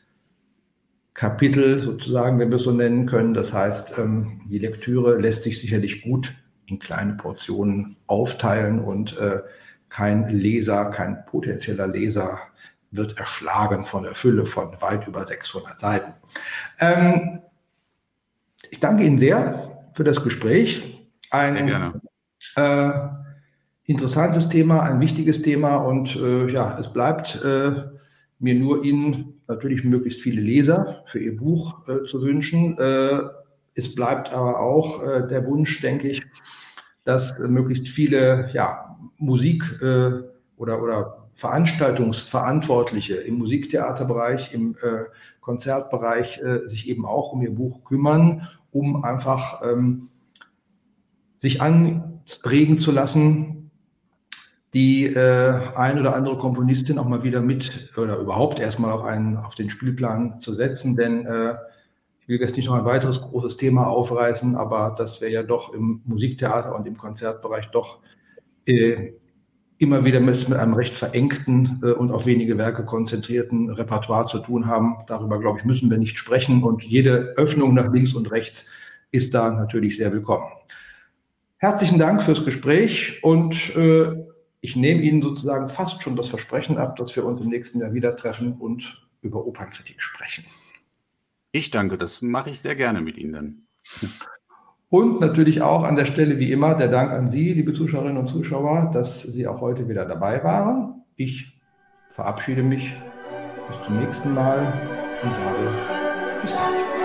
Kapitel 1.17 1.81
sozusagen, 1.81 2.39
wenn 2.39 2.51
wir 2.51 2.57
es 2.57 2.65
so 2.65 2.73
nennen 2.73 3.07
können. 3.07 3.33
Das 3.33 3.53
heißt, 3.53 3.99
ähm, 3.99 4.43
die 4.45 4.59
Lektüre 4.59 5.19
lässt 5.19 5.45
sich 5.45 5.59
sicherlich 5.59 6.03
gut 6.03 6.35
in 6.67 6.79
kleine 6.79 7.15
Portionen 7.15 7.97
aufteilen 8.07 8.81
und 8.81 9.17
äh, 9.19 9.41
kein 9.89 10.29
Leser, 10.29 10.91
kein 10.91 11.25
potenzieller 11.25 11.89
Leser 11.89 12.41
wird 12.91 13.19
erschlagen 13.19 13.87
von 13.87 14.03
der 14.03 14.15
Fülle 14.15 14.45
von 14.45 14.81
weit 14.83 15.09
über 15.09 15.27
600 15.27 15.81
Seiten. 15.81 16.13
Ähm, 16.81 17.41
ich 18.71 18.81
danke 18.81 19.05
Ihnen 19.05 19.19
sehr 19.19 19.89
für 19.95 20.05
das 20.05 20.23
Gespräch. 20.23 21.09
Ein 21.31 21.95
äh, 22.57 22.91
interessantes 23.85 24.51
Thema, 24.51 24.83
ein 24.83 25.01
wichtiges 25.01 25.41
Thema 25.41 25.77
und 25.77 26.15
äh, 26.17 26.51
ja, 26.51 26.79
es 26.79 26.93
bleibt 26.93 27.43
äh, 27.43 27.85
mir 28.39 28.55
nur 28.55 28.85
Ihnen 28.85 29.36
natürlich 29.49 29.85
möglichst 29.85 30.21
viele 30.21 30.41
Leser 30.41 31.05
für 31.07 31.19
Ihr 31.19 31.37
Buch 31.37 31.87
äh, 31.89 32.05
zu 32.07 32.23
wünschen. 32.23 32.79
Äh, 32.79 33.21
es 33.75 33.95
bleibt 33.95 34.33
aber 34.33 34.61
auch 34.61 35.03
äh, 35.03 35.27
der 35.29 35.47
Wunsch, 35.47 35.81
denke 35.81 36.09
ich, 36.09 36.23
dass 37.05 37.39
möglichst 37.39 37.89
viele 37.89 38.51
ja, 38.53 38.97
Musik 39.17 39.81
oder, 40.57 40.83
oder 40.83 41.29
Veranstaltungsverantwortliche 41.35 43.15
im 43.15 43.37
Musiktheaterbereich, 43.37 44.53
im 44.53 44.75
äh, 44.83 45.05
Konzertbereich 45.41 46.41
äh, 46.43 46.69
sich 46.69 46.89
eben 46.89 47.07
auch 47.07 47.33
um 47.33 47.43
ihr 47.43 47.55
Buch 47.55 47.85
kümmern 47.85 48.49
um 48.77 49.05
einfach 49.05 49.63
ähm, 49.63 50.11
sich 51.39 51.63
anregen 51.63 52.79
zu 52.79 52.93
lassen, 52.93 53.66
die 54.77 55.07
äh, 55.07 55.59
ein 55.75 55.99
oder 55.99 56.15
andere 56.15 56.37
Komponistin 56.37 56.99
auch 56.99 57.09
mal 57.09 57.23
wieder 57.23 57.41
mit 57.41 57.91
oder 57.97 58.19
überhaupt 58.19 58.61
erstmal 58.61 58.93
auf, 58.93 59.05
einen, 59.05 59.39
auf 59.39 59.55
den 59.55 59.71
Spielplan 59.71 60.39
zu 60.39 60.53
setzen. 60.53 60.97
Denn 60.97 61.25
äh, 61.25 61.55
ich 62.21 62.29
will 62.29 62.39
jetzt 62.39 62.59
nicht 62.59 62.67
noch 62.67 62.75
ein 62.75 62.85
weiteres 62.85 63.23
großes 63.23 63.57
Thema 63.57 63.87
aufreißen, 63.87 64.55
aber 64.55 64.95
das 64.99 65.23
wäre 65.23 65.33
ja 65.33 65.43
doch 65.43 65.73
im 65.73 66.03
Musiktheater 66.05 66.77
und 66.77 66.87
im 66.87 66.99
Konzertbereich 66.99 67.71
doch 67.73 68.01
äh, 68.67 69.13
immer 69.79 70.05
wieder 70.05 70.21
mit, 70.21 70.47
mit 70.47 70.59
einem 70.59 70.75
recht 70.75 70.95
verengten 70.95 71.81
äh, 71.83 71.93
und 71.93 72.13
auf 72.13 72.27
wenige 72.27 72.59
Werke 72.59 72.85
konzentrierten 72.85 73.71
Repertoire 73.71 74.27
zu 74.27 74.41
tun 74.41 74.67
haben. 74.67 74.97
Darüber, 75.07 75.41
glaube 75.41 75.59
ich, 75.59 75.65
müssen 75.65 75.91
wir 75.91 75.97
nicht 75.97 76.19
sprechen. 76.19 76.63
Und 76.63 76.85
jede 76.85 77.33
Öffnung 77.39 77.73
nach 77.73 77.91
links 77.91 78.13
und 78.13 78.31
rechts 78.31 78.69
ist 79.11 79.33
da 79.33 79.51
natürlich 79.51 79.97
sehr 79.97 80.13
willkommen. 80.13 80.45
Herzlichen 81.57 81.99
Dank 81.99 82.23
fürs 82.23 82.45
Gespräch 82.45 83.21
und 83.23 83.75
äh, 83.75 84.13
ich 84.67 84.75
nehme 84.75 85.01
Ihnen 85.03 85.23
sozusagen 85.23 85.69
fast 85.69 86.03
schon 86.03 86.17
das 86.17 86.27
Versprechen 86.27 86.77
ab, 86.77 86.97
dass 86.97 87.15
wir 87.15 87.25
uns 87.25 87.41
im 87.41 87.49
nächsten 87.49 87.79
Jahr 87.79 87.95
wieder 87.95 88.17
treffen 88.17 88.55
und 88.55 89.01
über 89.23 89.47
Opernkritik 89.47 90.03
sprechen. 90.03 90.45
Ich 91.53 91.71
danke, 91.71 91.97
das 91.97 92.21
mache 92.21 92.51
ich 92.51 92.61
sehr 92.61 92.75
gerne 92.75 93.01
mit 93.01 93.17
Ihnen 93.17 93.33
dann. 93.33 93.63
Und 94.89 95.21
natürlich 95.21 95.63
auch 95.63 95.85
an 95.85 95.95
der 95.95 96.05
Stelle 96.05 96.41
wie 96.41 96.51
immer 96.51 96.75
der 96.75 96.89
Dank 96.89 97.13
an 97.13 97.29
Sie, 97.29 97.53
liebe 97.53 97.75
Zuschauerinnen 97.75 98.17
und 98.17 98.27
Zuschauer, 98.27 98.91
dass 98.93 99.23
Sie 99.23 99.47
auch 99.47 99.61
heute 99.61 99.89
wieder 99.89 100.05
dabei 100.05 100.43
waren. 100.43 101.05
Ich 101.15 101.61
verabschiede 102.09 102.65
mich 102.65 102.93
bis 103.69 103.77
zum 103.87 104.01
nächsten 104.01 104.35
Mal 104.35 104.59
und 105.23 105.31
sage 105.31 106.43
bis 106.43 106.51
bald. 106.51 106.96